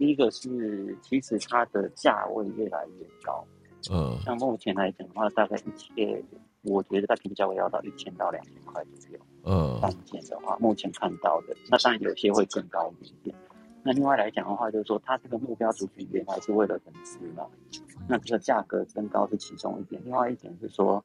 [0.00, 3.44] 第一个是，其实它的价位越来越高，
[3.92, 6.24] 嗯，像目前来讲的话，大概一千，
[6.62, 13.36] 我觉得它平价位要到一千到两千块左右，嗯，单件的话，目前看到的，那当然有些会更高一点。
[13.82, 17.46] 那另外来讲的话，就是说它这个目标族群原来是为了粉丝嘛，
[18.08, 20.00] 那这个价格增高是其中一点。
[20.06, 21.04] 另外一点是说，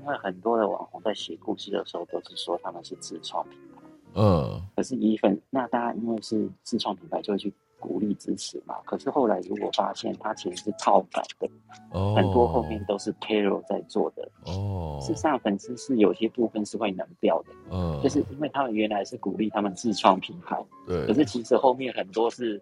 [0.00, 3.82] 因为很多的网红在写故事的时候都是说他们是自创品牌，
[4.14, 7.52] 嗯，可是以粉，那大家因为是自创品牌，就会去。
[7.84, 8.76] 鼓励支持嘛？
[8.86, 11.46] 可是后来如果发现它其实是套版的，
[11.92, 22.60] 哦，很多后面都是 payroll 在做的，哦，事实上粉丝是有些部分是会冷掉的，嗯，就是因为他们原来是鼓励他们自创品牌，对，可是其实后面很多是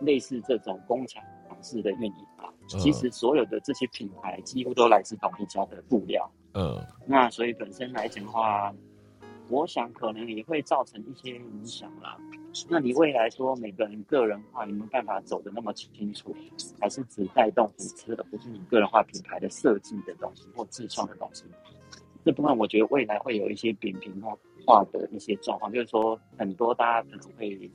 [0.00, 1.22] 类似这种工厂
[1.60, 8.72] 式的运营嘛，其实所有的这些品牌几乎都来自同一家的布料，嗯，那所以本身来讲的话，
[9.50, 12.16] 我想可能也会造成一些影响啦。
[12.68, 16.34] 那你未来说每个人个人化有没有办法走的那么清楚？
[16.80, 21.44] 还是只带动粉丝，的不是你个人化品牌的设计的东西或自创的东西？
[22.24, 24.22] 这部分我觉得未来会有一些扁平
[24.66, 27.70] 化的一些状况，就是说很多大家可能会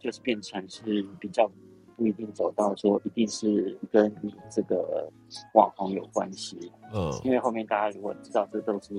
[0.00, 1.50] 就是变成是比较
[1.96, 5.08] 不一定走到说一定是跟你这个
[5.54, 6.72] 网红有关系。
[6.94, 8.94] 嗯，因为后面大家如果知道这都是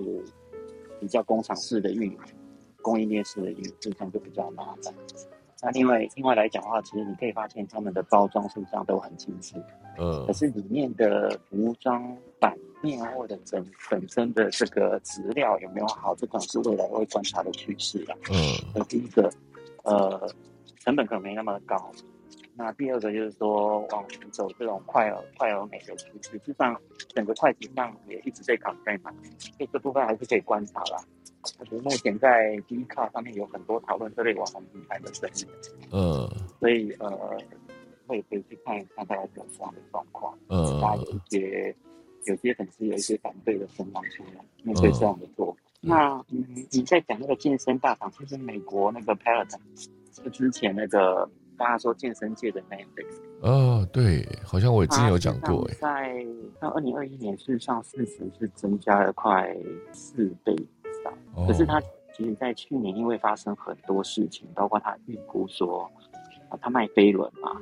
[1.00, 2.18] 比较工厂式的运营。
[2.82, 4.94] 供应链式的运营，这样就比较麻烦。
[5.64, 9.56] 那另外另外来讲的话，其实你可以发现他们的包装实际上都很精致，
[9.98, 18.16] 嗯，可是里面的服装版面或者整本身的这个质料有没有好，这可能是未来会观察的趋势了。
[18.30, 18.38] 嗯，
[18.76, 19.28] 那第一个，
[19.84, 20.30] 呃，
[20.82, 21.92] 成本可能没那么高。
[22.58, 26.80] 那第二个就是说，往走这种快而快而美的趋势，实际上
[27.10, 31.04] 整个快时尚也一直在抗争嘛，所以这部分还是可以观察啦。
[31.60, 35.48] 我觉得目前在 D 卡上面有很多讨论这类网红品牌的声音，
[35.92, 36.28] 嗯，
[36.60, 37.38] 所以呃，
[38.08, 41.76] 我也可以去看一看大家有这样的状况，嗯，大家有一些
[42.26, 45.56] 有些粉丝有一些反对的声浪出来，面对这样的做。
[45.82, 49.60] 那嗯，你在讲那个健身大厂，就是美国那个 Peloton
[50.12, 56.26] 就之前那个大家说健身界的 Netflix，哦，对，好像我之前有讲过，哎，在
[56.60, 59.56] 到二零二一年，事实上市值是增加了快
[59.92, 61.48] 四倍以上。
[61.48, 61.82] 可是他
[62.14, 65.90] 其实，在去年因为发生很多事情，包括他预估说，
[66.50, 67.62] 啊，他卖飞轮嘛，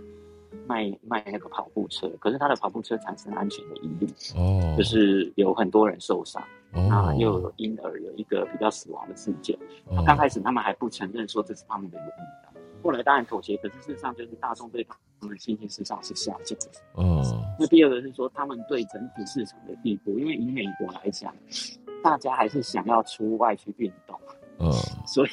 [0.67, 6.41] 卖卖那个跑步车，可是他的跑步车产生安全的疑虑，哦，就是有很多人受伤，
[6.71, 9.57] 那又有婴儿有一个比较死亡的事件。
[10.05, 12.52] 刚开始他们还不承认说这是他们的原因，
[12.83, 16.67] 后来当然妥协，可是事实上就是大众对他们的信心事实上是下降的。
[16.93, 17.23] 哦，
[17.57, 21.33] 那第二个是说他们对整体市场的地步，因为以美国来讲，
[22.03, 24.19] 大家还是想要出外去运动，
[24.59, 24.69] 嗯，
[25.07, 25.29] 所以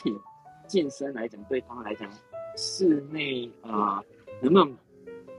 [0.66, 2.08] 健身来讲对他们来讲，
[2.56, 4.02] 室内啊，
[4.40, 4.74] 能不能？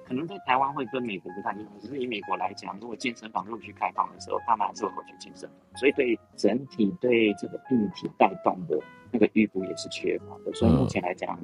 [0.03, 8.77] 可能在台湾会跟美国不太一样，只是以美国来讲，如果健身房陆续开放的时候，他们还是会去健身房，所以对整体对这个病体带动的
[9.09, 10.51] 那个预估也是缺乏的。
[10.53, 11.39] 所以目前来讲，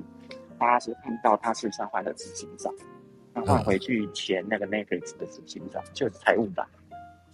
[0.60, 2.74] 大家是看到他是上换了执行长，
[3.34, 6.66] 那换回去前那个 Netflix 的执行长就是财务长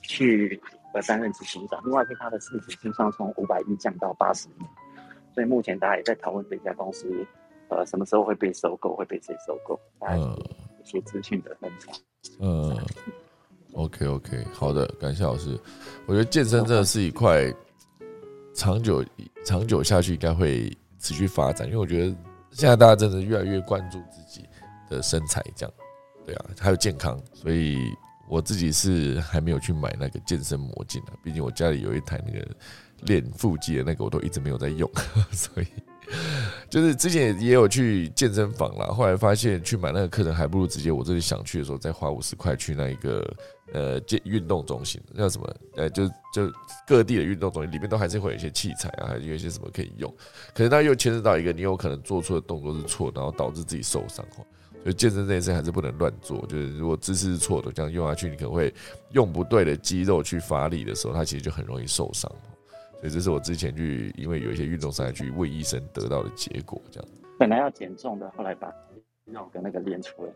[0.02, 0.62] 去
[0.94, 4.64] 呃担任执行长，另外是他的市值身上从五百亿降到八十亿，
[5.34, 7.08] 所以目前大家也在讨论这家公司
[7.70, 9.80] 呃什么时候会被收购，会被谁收购？
[10.00, 10.18] 大家。
[10.86, 11.96] 一些资讯的分享。
[12.42, 12.78] 嗯
[13.72, 15.58] ，OK OK，好的，感谢老师。
[16.06, 17.50] 我觉得健身真的是一块
[18.54, 19.02] 长久
[19.46, 20.70] 长久下去应该会
[21.00, 22.14] 持续发展，因为我觉得
[22.54, 24.48] 现在大家真的越来越关注自己
[24.90, 25.74] 的身材，这样
[26.26, 27.20] 对啊，还有健康。
[27.34, 27.92] 所以
[28.30, 32.48] 我自己是还没有去买那个健身魔镜啊，毕竟我家里有一台那个
[33.02, 34.90] 练腹肌的那个，我都一直没有在用，
[35.32, 35.68] 所以。
[36.70, 43.34] 就是之前也有去健身房啦，后来发现去买那个课程还不如直接我这里想去的时候再花五十块去那一个
[43.72, 46.52] 呃健运动中心，叫什么呃就就
[46.88, 50.14] 各地的运动中心里面都还是会有一些器材啊，还有一些什么可以用，
[50.54, 54.46] 可是它又牵涉到一个你有可能做出的动作是错，然后导致自己受伤哦。
[54.84, 58.74] 所以健身这件事还是不能乱做，就是如果姿势是错的，这样用下去你可能会
[59.12, 62.30] 用不对的肌肉去发力的时候，它其实就很容易受伤。
[63.04, 67.10] 所以这是我之前去，因为有一些运动伤害去问医生得到的结果，这样。
[67.38, 68.74] 本来要减重的，后来把
[69.26, 70.32] 肉跟那个练出来。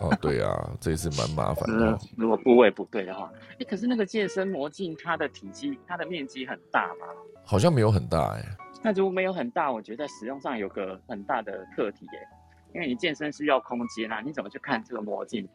[0.00, 1.98] 哦，对啊，这也是蛮麻烦的。
[2.18, 7.06] 如果部位不对的话，哎，可是那个健身魔镜，它的体积、它的面积很大吗？
[7.42, 8.44] 好像没有很大哎。
[8.82, 12.20] 那如果没有很大，我觉得使用上有个很大的课题哎，
[12.74, 15.48] 因为你健身需要空间啊，你怎么去看这个魔镜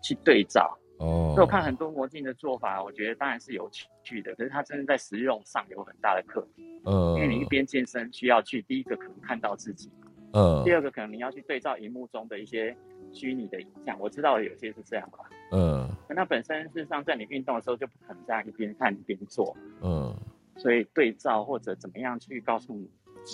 [0.00, 0.78] 去对照？
[0.98, 3.68] 哦，所以我看很多魔镜的做法，我觉得当然是有
[4.02, 6.62] 趣的，可是它真的在实用上有很大的课题。
[6.84, 9.90] 嗯，因为你一边健身需要去第一个可能看到自己，
[10.32, 12.76] 嗯，第二个可能你要去对照荧幕中的一些
[13.12, 13.98] 虚拟的影像。
[13.98, 15.18] 我知道有些是这样吧，
[15.50, 20.14] 嗯，那本身事实上在你运动的时候就不可能这样一边看一边做，嗯，
[20.56, 22.88] 所以对照或者怎么样去告诉你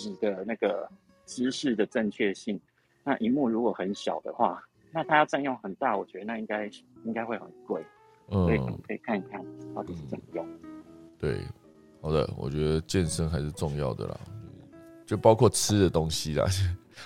[0.07, 0.89] 你的那个
[1.25, 2.59] 姿势的正确性。
[3.05, 4.65] 那荧幕如果很小的话。
[4.93, 6.67] 那它要占用很大，我觉得那应该
[7.05, 7.85] 应该会很贵，
[8.29, 10.47] 所以可能可以看一看到底是怎么用。
[11.19, 11.41] 对，
[12.01, 14.21] 好的，我觉得健身还是重要的啦，
[15.07, 16.47] 就包括吃的东西啦，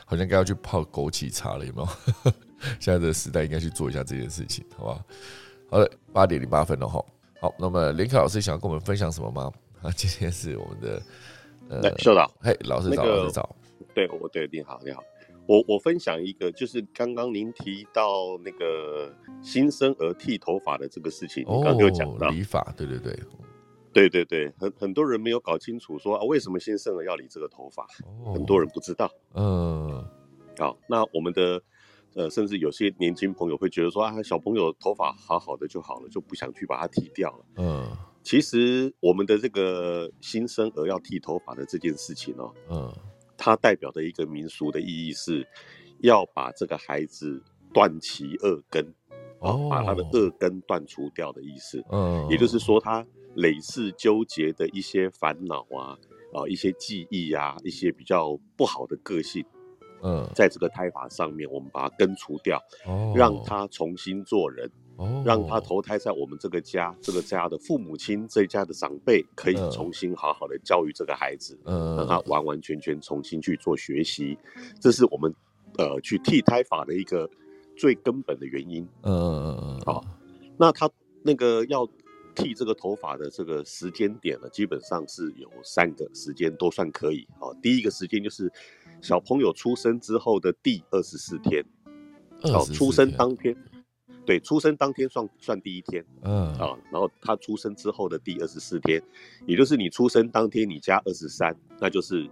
[0.07, 1.89] 好像该要去泡枸杞茶了，有没有？
[2.81, 5.05] 现在的时代应该去做一下这件事情，好吧？
[5.71, 7.05] 好的，八点零八分了哈。
[7.41, 9.53] 好，那么林凯老师想要跟我们分享什么吗？
[9.83, 11.03] 啊，今天是我们的
[11.69, 13.57] 呃，秀导，嘿，老师早，老师早，
[13.95, 15.03] 对，我对，你好，你好。
[15.47, 23.19] 我我分享一个，就是刚刚您提到那个新生儿剃头发的这个事情，刚刚有讲到理发，对对对，
[23.93, 27.87] 对对对，很很多人没有搞清楚说啊，为什么新生儿要理这个头发，
[28.33, 29.11] 很多人不知道。
[29.35, 30.03] 嗯，
[30.59, 31.63] 好，那我们的
[32.15, 37.45] 呃，甚至有些年轻朋友会觉得说啊，小朋友头发好好的就好了，就不想去把它剃掉了。
[37.57, 42.93] 嗯，其实我们的这个新生儿要剃头发的这件事情哦，嗯。
[43.37, 45.47] 它代表的一个民俗的意义是，
[46.01, 48.85] 要把这个孩子断其恶根，
[49.41, 51.85] 哦，把他的恶根断除掉的意思。
[51.91, 55.99] 嗯，也就是说，他累世纠结的一些烦恼啊，
[56.33, 59.45] 啊，一些记忆啊，一些比较不好的个性，
[60.03, 64.71] 嗯，在这个胎法上面，我们把它根除掉，哦，让他重新做人。
[64.97, 74.39] 哦，让他投胎在我们这个家，这个家的父母亲，这家的长辈，可以重新好好的教育这个孩子，嗯，让他完完全全重新去做学习，
[74.81, 75.35] 这是我们
[75.79, 77.29] 呃去替胎法的一个
[77.77, 78.87] 最根本的原因。
[79.03, 80.05] 嗯嗯嗯，好，
[80.57, 80.89] 那他
[81.23, 81.85] 那个要
[82.35, 87.27] 剃这个头发的这个时间点呢，基本上是有三个时间都算可以。
[87.41, 88.53] 好，第一个时间就是
[89.01, 91.65] 小朋友出生之后的第二十四天，
[92.43, 93.57] 哦，出生当天。
[94.27, 99.03] 对，出生当天算算第一天，嗯啊，然后他出生之后的第二十四天，
[99.47, 102.29] 也就是你出生当天你加二十三，那就是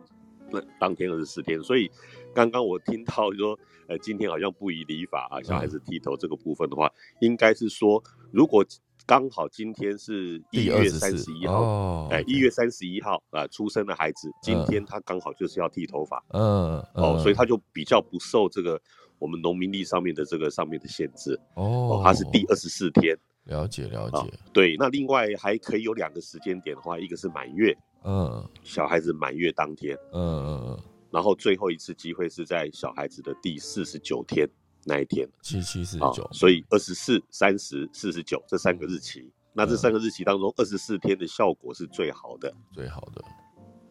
[0.50, 1.62] 那当天二十四天。
[1.62, 1.90] 所以
[2.34, 6.90] 刚刚我听到说，呃，今天好像不宜理法啊，小孩子剃头这个部分的话，
[7.20, 8.64] 应该是说，如果
[9.04, 18.80] 刚好今天是一月三十一号，哎，一月三十一号啊出生的孩子，今天他刚好就是要剃头发，嗯哦，所以他就比较不受这个。
[19.22, 21.38] 我们农民历上面的这个上面的限制。
[21.54, 28.44] 哦，它是第二十四天，了解了解，对，那另外还可以有两个时间点的话，一个是满月，嗯。
[28.64, 30.78] 小孩子满月当天，嗯嗯嗯，
[31.12, 34.48] 然后最后一次机会是在小孩子的第四十九天
[34.84, 36.10] 那一天七七四十啊。
[36.12, 42.52] 九，，所以二十四、三十、四十九这三个日期，那这嗯三个日期当中，二十四天的效果是最好的。
[42.72, 43.22] 最好的，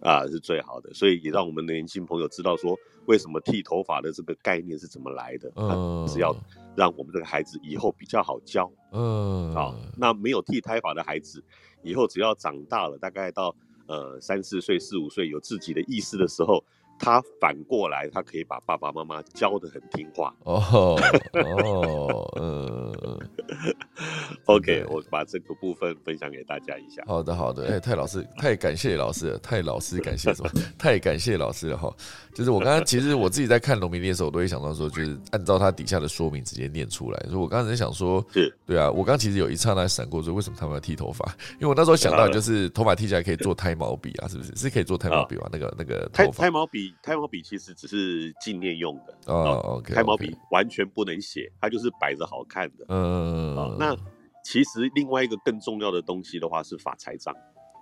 [0.01, 6.35] 啊，是最好的，所以也让我们的年轻朋友知道说，为什么剃头发的这个概念是怎么来的，嗯，是要
[6.75, 9.75] 让我们这个孩子以后比较好教嗯啊。
[9.95, 11.43] 那没有剃胎发的孩子，
[11.83, 13.55] 以后只要长大了，大概到
[13.87, 16.63] 呃三四岁、四五岁有自己的意识的时候，
[16.97, 20.35] 他反过来，他可以把爸爸妈妈教的很听话。
[20.43, 20.97] 哦
[21.33, 23.10] 哦嗯。
[24.45, 27.03] OK，我把这个部分分享给大家一下。
[27.05, 30.49] 好的，好的，哎、太老师，太感谢老师了，太老师感谢什么？
[30.77, 31.93] 太感谢老师了哈。
[32.33, 37.19] 就是我刚刚其实我自己在看农民历的时候，我都会想到说，就是按照他底下的说明直接念出来。
[37.27, 41.25] 所以我刚才在想说，是对啊，我刚其实有一刹那闪过说，为什么他们要剃头发？
[41.55, 44.55] 因为我那时候想到 就是头发剃起来可以做胎毛笔啊，是不是？
[44.55, 45.49] 是可以做胎毛笔吗？
[45.51, 52.85] 那个那个胎胎毛笔，胎毛笔其实只是纪念用的哦，OK，胎毛笔完全不能写，它就是摆着好看的。
[52.87, 53.95] 嗯哦，那
[54.43, 57.33] 其实另外一个更重要的东西的话是发财长，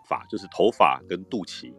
[0.07, 1.73] 发就是头发跟肚脐。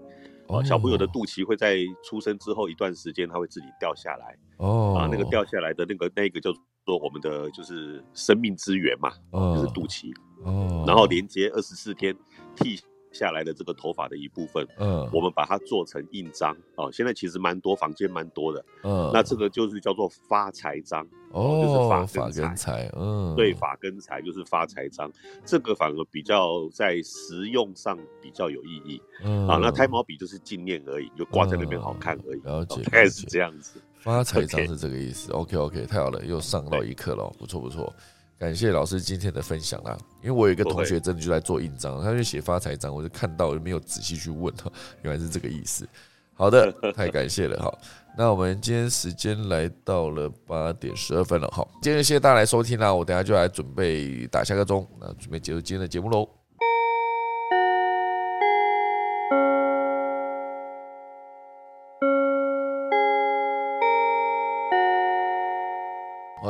[0.49, 4.37] 哦，小朋友的肚脐会在出生之后一段时间，它会自己掉下来。
[4.57, 6.51] 哦啊，那个掉下来的那个那个叫
[6.85, 12.17] 做我们的就是生命之源嘛，哦就是肚脐，哦，然后连接二十四天
[12.57, 12.81] 剃
[13.13, 16.91] 下来的这个头发的一部分，嗯我们把它做成印章哦。
[16.93, 25.11] 现在其实蛮多房间蛮多的，嗯那这个就是叫做发财章哦，就是发哦发跟跟财，嗯对，发跟财就是发财章，
[25.45, 29.59] 这个反而比较在实用上比较有意义嗯啊。
[29.61, 33.81] 那胎毛笔就是纪念而已，就挂在那边好看而已，了解哦大概是这样子。
[33.97, 35.31] 发财章是这个意思。
[35.33, 37.93] OK OK，太好了，又上到一课了，不错不错。
[38.41, 44.73] 感谢老师今天的分享啦，因为我有一个同学真的就在做印章，他就写发财章，我就看到我就没有仔细去问他，
[45.03, 45.87] 原来是这个意思。
[46.33, 47.71] 好的， 太感谢了哈。
[48.17, 56.40] 那我们今天时间来到了八点十二分了哈，今天谢谢大家来收听啦，我等下就来准备打下个钟，那准备结束今天的节目喽。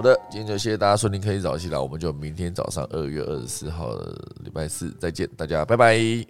[0.01, 3.95] 好的，今天就谢谢大家顺利，可以早起啦，我们就明天早上二月二十四号
[4.43, 6.25] 礼拜四再见，大家拜拜。